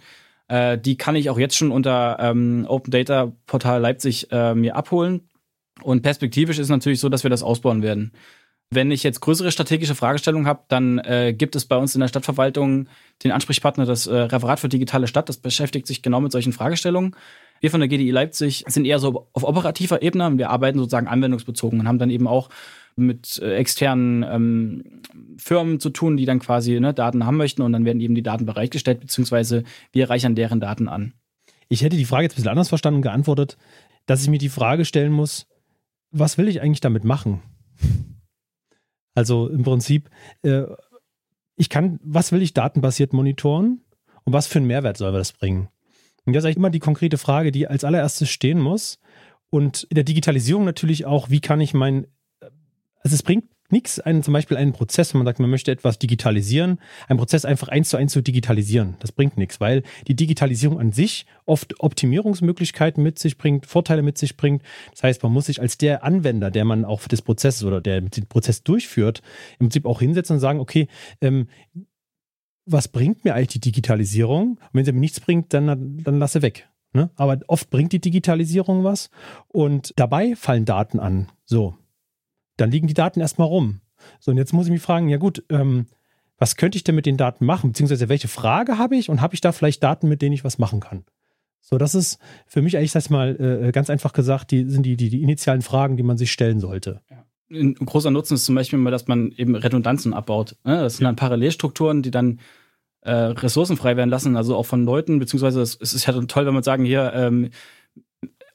äh, 0.49 0.77
die 0.77 0.97
kann 0.97 1.15
ich 1.15 1.29
auch 1.29 1.39
jetzt 1.39 1.55
schon 1.55 1.71
unter 1.71 2.17
ähm, 2.19 2.65
Open 2.67 2.91
Data 2.91 3.31
Portal 3.47 3.81
Leipzig 3.81 4.31
äh, 4.31 4.53
mir 4.53 4.75
abholen. 4.75 5.21
Und 5.81 6.01
perspektivisch 6.01 6.59
ist 6.59 6.69
natürlich 6.69 6.99
so, 6.99 7.07
dass 7.07 7.23
wir 7.23 7.29
das 7.29 7.41
ausbauen 7.41 7.81
werden. 7.81 8.11
Wenn 8.71 8.91
ich 8.91 9.01
jetzt 9.01 9.21
größere 9.21 9.51
strategische 9.51 9.95
Fragestellungen 9.95 10.45
habe, 10.45 10.63
dann 10.67 10.99
äh, 10.99 11.33
gibt 11.35 11.55
es 11.55 11.65
bei 11.65 11.77
uns 11.77 11.95
in 11.95 12.01
der 12.01 12.07
Stadtverwaltung 12.07 12.87
den 13.23 13.31
Ansprechpartner, 13.31 13.85
das 13.85 14.05
äh, 14.05 14.15
Referat 14.15 14.59
für 14.59 14.69
digitale 14.69 15.07
Stadt, 15.07 15.27
das 15.27 15.37
beschäftigt 15.37 15.87
sich 15.87 16.03
genau 16.03 16.21
mit 16.21 16.31
solchen 16.31 16.53
Fragestellungen. 16.53 17.15
Wir 17.61 17.71
von 17.71 17.79
der 17.79 17.89
GDI 17.89 18.11
Leipzig 18.11 18.65
sind 18.67 18.85
eher 18.85 18.99
so 18.99 19.27
auf 19.33 19.43
operativer 19.43 20.01
Ebene. 20.01 20.37
Wir 20.37 20.49
arbeiten 20.49 20.77
sozusagen 20.77 21.07
anwendungsbezogen 21.07 21.79
und 21.79 21.87
haben 21.87 21.99
dann 21.99 22.09
eben 22.09 22.27
auch 22.27 22.49
mit 22.99 23.39
äh, 23.41 23.55
externen 23.55 24.23
ähm, 24.23 25.01
Firmen 25.37 25.79
zu 25.79 25.89
tun, 25.89 26.17
die 26.17 26.25
dann 26.25 26.39
quasi 26.39 26.79
ne, 26.79 26.93
Daten 26.93 27.25
haben 27.25 27.37
möchten 27.37 27.61
und 27.61 27.73
dann 27.73 27.85
werden 27.85 28.01
eben 28.01 28.15
die 28.15 28.23
Daten 28.23 28.45
bereitgestellt, 28.45 28.99
beziehungsweise 28.99 29.63
wir 29.91 30.09
reichern 30.09 30.35
deren 30.35 30.59
Daten 30.59 30.87
an. 30.87 31.13
Ich 31.69 31.81
hätte 31.81 31.97
die 31.97 32.05
Frage 32.05 32.23
jetzt 32.23 32.33
ein 32.33 32.35
bisschen 32.37 32.49
anders 32.49 32.69
verstanden 32.69 32.97
und 32.97 33.03
geantwortet, 33.03 33.57
dass 34.05 34.23
ich 34.23 34.29
mir 34.29 34.39
die 34.39 34.49
Frage 34.49 34.85
stellen 34.85 35.11
muss, 35.11 35.47
was 36.11 36.37
will 36.37 36.47
ich 36.47 36.61
eigentlich 36.61 36.81
damit 36.81 37.03
machen? 37.03 37.41
Also 39.13 39.47
im 39.47 39.63
Prinzip, 39.63 40.09
äh, 40.43 40.63
ich 41.55 41.69
kann, 41.69 41.99
was 42.03 42.31
will 42.31 42.41
ich 42.41 42.53
datenbasiert 42.53 43.13
monitoren 43.13 43.81
und 44.23 44.33
was 44.33 44.47
für 44.47 44.59
einen 44.59 44.67
Mehrwert 44.67 44.97
soll 44.97 45.11
das 45.11 45.33
bringen? 45.33 45.67
Und 46.25 46.33
das 46.33 46.41
ist 46.41 46.45
eigentlich 46.45 46.57
immer 46.57 46.69
die 46.69 46.79
konkrete 46.79 47.17
Frage, 47.17 47.51
die 47.51 47.67
als 47.67 47.83
allererstes 47.83 48.29
stehen 48.29 48.59
muss. 48.59 48.99
Und 49.49 49.83
in 49.89 49.95
der 49.95 50.03
Digitalisierung 50.03 50.63
natürlich 50.63 51.05
auch, 51.05 51.29
wie 51.29 51.41
kann 51.41 51.59
ich 51.59 51.73
mein 51.73 52.07
also 52.99 53.15
es 53.15 53.23
bringt 53.23 53.45
nichts, 53.71 53.99
einen, 53.99 54.23
zum 54.23 54.33
Beispiel 54.33 54.57
einen 54.57 54.73
Prozess, 54.73 55.13
wenn 55.13 55.19
man 55.19 55.27
sagt, 55.27 55.39
man 55.39 55.49
möchte 55.49 55.71
etwas 55.71 55.99
digitalisieren, 55.99 56.79
einen 57.07 57.19
Prozess 57.19 57.45
einfach 57.45 57.67
eins 57.67 57.89
zu 57.89 57.97
eins 57.97 58.13
zu 58.13 58.21
digitalisieren. 58.21 58.95
Das 58.99 59.11
bringt 59.11 59.37
nichts, 59.37 59.59
weil 59.59 59.83
die 60.07 60.15
Digitalisierung 60.15 60.79
an 60.79 60.91
sich 60.91 61.25
oft 61.45 61.79
Optimierungsmöglichkeiten 61.79 63.03
mit 63.03 63.19
sich 63.19 63.37
bringt, 63.37 63.65
Vorteile 63.67 64.01
mit 64.01 64.17
sich 64.17 64.37
bringt. 64.37 64.63
Das 64.91 65.03
heißt, 65.03 65.23
man 65.23 65.31
muss 65.31 65.45
sich 65.45 65.61
als 65.61 65.77
der 65.77 66.03
Anwender, 66.03 66.51
der 66.51 66.65
man 66.65 66.85
auch 66.85 67.07
des 67.07 67.21
Prozesses 67.21 67.63
oder 67.63 67.81
der 67.81 68.01
den 68.01 68.27
Prozess 68.27 68.63
durchführt, 68.63 69.21
im 69.59 69.67
Prinzip 69.67 69.85
auch 69.85 69.99
hinsetzen 69.99 70.35
und 70.35 70.39
sagen, 70.39 70.59
okay, 70.59 70.87
ähm, 71.21 71.47
was 72.65 72.87
bringt 72.87 73.25
mir 73.25 73.33
eigentlich 73.33 73.47
die 73.49 73.59
Digitalisierung? 73.59 74.51
Und 74.51 74.69
wenn 74.73 74.85
sie 74.85 74.91
mir 74.91 74.99
nichts 74.99 75.19
bringt, 75.19 75.53
dann, 75.53 75.97
dann 76.03 76.19
lasse 76.19 76.41
weg. 76.41 76.69
Ne? 76.93 77.11
Aber 77.15 77.39
oft 77.47 77.69
bringt 77.69 77.93
die 77.93 78.01
Digitalisierung 78.01 78.83
was 78.83 79.09
und 79.47 79.93
dabei 79.95 80.35
fallen 80.35 80.65
Daten 80.65 80.99
an. 80.99 81.31
So, 81.45 81.75
dann 82.59 82.71
liegen 82.71 82.87
die 82.87 82.93
Daten 82.93 83.19
erstmal 83.19 83.47
rum. 83.47 83.81
So, 84.19 84.31
und 84.31 84.37
jetzt 84.37 84.53
muss 84.53 84.67
ich 84.67 84.71
mich 84.71 84.81
fragen, 84.81 85.09
ja 85.09 85.17
gut, 85.17 85.43
ähm, 85.49 85.87
was 86.37 86.55
könnte 86.55 86.77
ich 86.77 86.83
denn 86.83 86.95
mit 86.95 87.05
den 87.05 87.17
Daten 87.17 87.45
machen? 87.45 87.71
Beziehungsweise 87.71 88.09
welche 88.09 88.27
Frage 88.27 88.77
habe 88.77 88.95
ich 88.95 89.09
und 89.09 89.21
habe 89.21 89.35
ich 89.35 89.41
da 89.41 89.51
vielleicht 89.51 89.83
Daten, 89.83 90.07
mit 90.07 90.21
denen 90.21 90.33
ich 90.33 90.43
was 90.43 90.57
machen 90.57 90.79
kann? 90.79 91.03
So, 91.61 91.77
das 91.77 91.95
ist 91.95 92.19
für 92.47 92.61
mich 92.61 92.77
eigentlich, 92.77 92.91
sag 92.91 93.09
mal, 93.09 93.35
äh, 93.39 93.71
ganz 93.71 93.89
einfach 93.89 94.13
gesagt, 94.13 94.51
die 94.51 94.69
sind 94.69 94.83
die, 94.83 94.95
die, 94.95 95.09
die 95.09 95.21
initialen 95.21 95.61
Fragen, 95.61 95.97
die 95.97 96.03
man 96.03 96.17
sich 96.17 96.31
stellen 96.31 96.59
sollte. 96.59 97.01
Ja. 97.09 97.25
Ein 97.51 97.73
großer 97.73 98.11
Nutzen 98.11 98.35
ist 98.35 98.45
zum 98.45 98.55
Beispiel 98.55 98.77
immer, 98.77 98.91
dass 98.91 99.07
man 99.07 99.31
eben 99.31 99.55
Redundanzen 99.55 100.13
abbaut. 100.13 100.55
Ne? 100.63 100.81
Das 100.81 100.97
sind 100.97 101.05
dann 101.05 101.15
Parallelstrukturen, 101.15 102.03
die 102.03 102.11
dann 102.11 102.39
äh, 103.01 103.11
ressourcenfrei 103.11 103.97
werden 103.97 104.09
lassen, 104.09 104.37
also 104.37 104.55
auch 104.55 104.65
von 104.65 104.83
Leuten, 104.83 105.19
beziehungsweise 105.19 105.61
es, 105.61 105.77
es 105.79 105.93
ist 105.93 106.05
ja 106.05 106.13
toll, 106.21 106.45
wenn 106.45 106.53
man 106.53 106.63
sagen, 106.63 106.85
hier 106.85 107.11
ähm, 107.15 107.49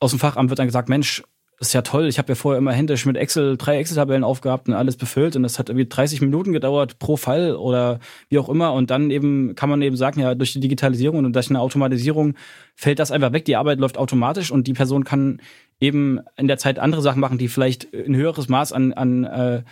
aus 0.00 0.10
dem 0.10 0.20
Fachamt 0.20 0.50
wird 0.50 0.58
dann 0.58 0.68
gesagt, 0.68 0.88
Mensch, 0.88 1.22
das 1.58 1.68
ist 1.68 1.74
ja 1.74 1.82
toll. 1.82 2.08
Ich 2.08 2.18
habe 2.18 2.30
ja 2.30 2.34
vorher 2.34 2.58
immer 2.58 2.72
händisch 2.72 3.06
mit 3.06 3.16
Excel 3.16 3.56
drei 3.56 3.78
Excel-Tabellen 3.78 4.24
aufgehabt 4.24 4.68
und 4.68 4.74
alles 4.74 4.96
befüllt 4.96 5.36
und 5.36 5.42
das 5.42 5.58
hat 5.58 5.68
irgendwie 5.68 5.88
30 5.88 6.20
Minuten 6.20 6.52
gedauert 6.52 6.98
pro 6.98 7.16
Fall 7.16 7.54
oder 7.54 8.00
wie 8.28 8.38
auch 8.38 8.48
immer. 8.48 8.72
Und 8.72 8.90
dann 8.90 9.10
eben 9.10 9.54
kann 9.54 9.70
man 9.70 9.80
eben 9.82 9.96
sagen, 9.96 10.20
ja, 10.20 10.34
durch 10.34 10.52
die 10.52 10.60
Digitalisierung 10.60 11.24
und 11.24 11.32
durch 11.34 11.50
eine 11.50 11.60
Automatisierung 11.60 12.34
fällt 12.74 12.98
das 12.98 13.10
einfach 13.10 13.32
weg. 13.32 13.44
Die 13.44 13.56
Arbeit 13.56 13.78
läuft 13.78 13.98
automatisch 13.98 14.50
und 14.50 14.66
die 14.66 14.72
Person 14.72 15.04
kann 15.04 15.40
eben 15.80 16.20
in 16.36 16.48
der 16.48 16.58
Zeit 16.58 16.78
andere 16.78 17.02
Sachen 17.02 17.20
machen, 17.20 17.38
die 17.38 17.48
vielleicht 17.48 17.92
ein 17.94 18.16
höheres 18.16 18.48
Maß 18.48 18.72
an, 18.72 18.92
an 18.92 19.24
äh, 19.24 19.62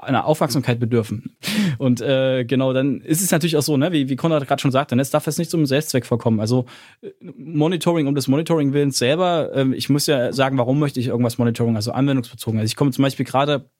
einer 0.00 0.26
Aufmerksamkeit 0.26 0.78
bedürfen. 0.78 1.36
Und 1.78 2.00
äh, 2.00 2.44
genau, 2.44 2.72
dann 2.72 3.00
ist 3.00 3.22
es 3.22 3.30
natürlich 3.30 3.56
auch 3.56 3.62
so, 3.62 3.76
ne, 3.76 3.92
wie, 3.92 4.08
wie 4.08 4.16
Konrad 4.16 4.46
gerade 4.46 4.60
schon 4.60 4.70
sagte, 4.70 4.96
ne, 4.96 5.02
es 5.02 5.10
darf 5.10 5.26
jetzt 5.26 5.38
nicht 5.38 5.50
zum 5.50 5.66
Selbstzweck 5.66 6.06
vorkommen. 6.06 6.40
Also 6.40 6.66
äh, 7.02 7.10
Monitoring 7.36 8.06
um 8.06 8.14
des 8.14 8.28
Monitoring 8.28 8.72
willens 8.72 8.98
selber, 8.98 9.50
äh, 9.54 9.74
ich 9.74 9.88
muss 9.88 10.06
ja 10.06 10.32
sagen, 10.32 10.58
warum 10.58 10.78
möchte 10.78 11.00
ich 11.00 11.08
irgendwas 11.08 11.38
Monitoring, 11.38 11.76
also 11.76 11.92
anwendungsbezogen. 11.92 12.58
Also 12.58 12.70
ich 12.70 12.76
komme 12.76 12.90
zum 12.92 13.02
Beispiel 13.02 13.26
gerade 13.26 13.70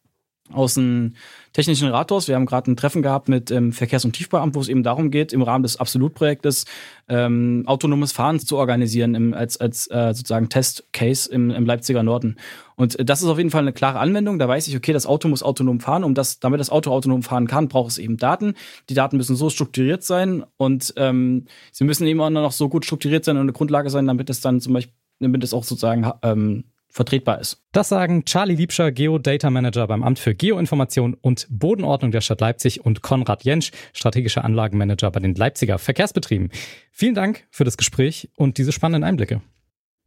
aus 0.52 0.74
dem 0.74 1.14
Technischen 1.52 1.88
Rathaus. 1.88 2.28
Wir 2.28 2.34
haben 2.34 2.46
gerade 2.46 2.70
ein 2.70 2.76
Treffen 2.76 3.02
gehabt 3.02 3.28
mit 3.28 3.50
ähm, 3.50 3.72
Verkehrs- 3.72 4.04
und 4.04 4.12
Tiefbauamt, 4.12 4.54
wo 4.54 4.60
es 4.60 4.68
eben 4.68 4.82
darum 4.82 5.10
geht, 5.10 5.32
im 5.32 5.42
Rahmen 5.42 5.62
des 5.62 5.78
Absolutprojektes 5.78 6.66
ähm, 7.08 7.64
autonomes 7.66 8.12
Fahren 8.12 8.38
zu 8.38 8.58
organisieren 8.58 9.14
im, 9.14 9.32
als, 9.32 9.56
als 9.58 9.90
äh, 9.90 10.12
sozusagen 10.12 10.48
Testcase 10.48 11.30
im, 11.32 11.50
im 11.50 11.64
Leipziger 11.64 12.02
Norden. 12.02 12.36
Und 12.76 12.96
das 13.08 13.22
ist 13.22 13.28
auf 13.28 13.38
jeden 13.38 13.50
Fall 13.50 13.62
eine 13.62 13.72
klare 13.72 13.98
Anwendung. 13.98 14.38
Da 14.38 14.48
weiß 14.48 14.68
ich, 14.68 14.76
okay, 14.76 14.92
das 14.92 15.06
Auto 15.06 15.28
muss 15.28 15.42
autonom 15.42 15.80
fahren. 15.80 16.04
Um 16.04 16.14
das, 16.14 16.40
damit 16.40 16.60
das 16.60 16.68
Auto 16.68 16.90
autonom 16.90 17.22
fahren 17.22 17.46
kann, 17.46 17.68
braucht 17.68 17.92
es 17.92 17.98
eben 17.98 18.18
Daten. 18.18 18.54
Die 18.90 18.94
Daten 18.94 19.16
müssen 19.16 19.34
so 19.34 19.48
strukturiert 19.48 20.04
sein 20.04 20.44
und 20.58 20.92
ähm, 20.96 21.46
sie 21.72 21.84
müssen 21.84 22.06
eben 22.06 22.20
auch 22.20 22.28
noch 22.28 22.52
so 22.52 22.68
gut 22.68 22.84
strukturiert 22.84 23.24
sein 23.24 23.36
und 23.36 23.42
eine 23.42 23.52
Grundlage 23.52 23.88
sein, 23.88 24.06
damit 24.06 24.28
es 24.28 24.40
dann 24.42 24.60
zum 24.60 24.74
Beispiel, 24.74 24.92
damit 25.20 25.42
es 25.42 25.54
auch 25.54 25.64
sozusagen 25.64 26.10
ähm, 26.22 26.64
vertretbar 26.96 27.40
ist. 27.40 27.62
Das 27.72 27.90
sagen 27.90 28.24
Charlie 28.24 28.54
Liebscher, 28.54 28.90
Geo-Data 28.90 29.50
Manager 29.50 29.86
beim 29.86 30.02
Amt 30.02 30.18
für 30.18 30.34
Geoinformation 30.34 31.14
und 31.14 31.46
Bodenordnung 31.50 32.10
der 32.10 32.22
Stadt 32.22 32.40
Leipzig 32.40 32.84
und 32.84 33.02
Konrad 33.02 33.44
Jentsch, 33.44 33.70
strategischer 33.92 34.44
Anlagenmanager 34.44 35.10
bei 35.10 35.20
den 35.20 35.34
Leipziger 35.34 35.78
Verkehrsbetrieben. 35.78 36.50
Vielen 36.90 37.14
Dank 37.14 37.46
für 37.50 37.64
das 37.64 37.76
Gespräch 37.76 38.30
und 38.36 38.56
diese 38.56 38.72
spannenden 38.72 39.04
Einblicke. 39.04 39.42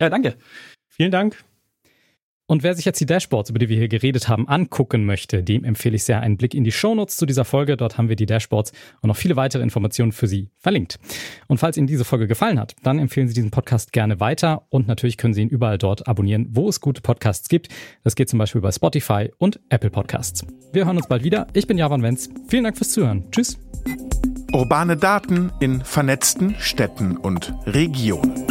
Ja, 0.01 0.09
danke. 0.09 0.35
Vielen 0.87 1.11
Dank. 1.11 1.37
Und 2.49 2.63
wer 2.63 2.73
sich 2.73 2.83
jetzt 2.83 2.99
die 2.99 3.05
Dashboards, 3.05 3.51
über 3.51 3.59
die 3.59 3.69
wir 3.69 3.77
hier 3.77 3.87
geredet 3.87 4.27
haben, 4.27 4.47
angucken 4.47 5.05
möchte, 5.05 5.43
dem 5.43 5.63
empfehle 5.63 5.95
ich 5.95 6.03
sehr 6.03 6.21
einen 6.21 6.35
Blick 6.35 6.55
in 6.55 6.63
die 6.63 6.71
Shownotes 6.71 7.15
zu 7.15 7.27
dieser 7.27 7.45
Folge. 7.45 7.77
Dort 7.77 7.99
haben 7.99 8.09
wir 8.09 8.15
die 8.15 8.25
Dashboards 8.25 8.71
und 9.01 9.07
noch 9.07 9.15
viele 9.15 9.35
weitere 9.35 9.61
Informationen 9.61 10.11
für 10.11 10.27
Sie 10.27 10.49
verlinkt. 10.57 10.99
Und 11.45 11.59
falls 11.59 11.77
Ihnen 11.77 11.85
diese 11.85 12.05
Folge 12.05 12.25
gefallen 12.25 12.59
hat, 12.59 12.75
dann 12.81 12.97
empfehlen 12.97 13.27
Sie 13.27 13.35
diesen 13.35 13.51
Podcast 13.51 13.93
gerne 13.93 14.19
weiter 14.19 14.65
und 14.69 14.87
natürlich 14.87 15.17
können 15.17 15.35
Sie 15.35 15.43
ihn 15.43 15.49
überall 15.49 15.77
dort 15.77 16.07
abonnieren, 16.07 16.47
wo 16.49 16.67
es 16.67 16.81
gute 16.81 17.01
Podcasts 17.01 17.49
gibt. 17.49 17.69
Das 18.03 18.15
geht 18.15 18.29
zum 18.29 18.39
Beispiel 18.39 18.61
bei 18.61 18.71
Spotify 18.71 19.29
und 19.37 19.59
Apple 19.69 19.91
Podcasts. 19.91 20.43
Wir 20.73 20.87
hören 20.87 20.97
uns 20.97 21.07
bald 21.07 21.23
wieder. 21.23 21.45
Ich 21.53 21.67
bin 21.67 21.77
Javan 21.77 22.01
Wenz. 22.01 22.31
Vielen 22.47 22.63
Dank 22.63 22.77
fürs 22.77 22.89
Zuhören. 22.89 23.29
Tschüss. 23.29 23.59
Urbane 24.53 24.97
Daten 24.97 25.51
in 25.59 25.81
vernetzten 25.81 26.55
Städten 26.57 27.15
und 27.15 27.53
Regionen. 27.67 28.48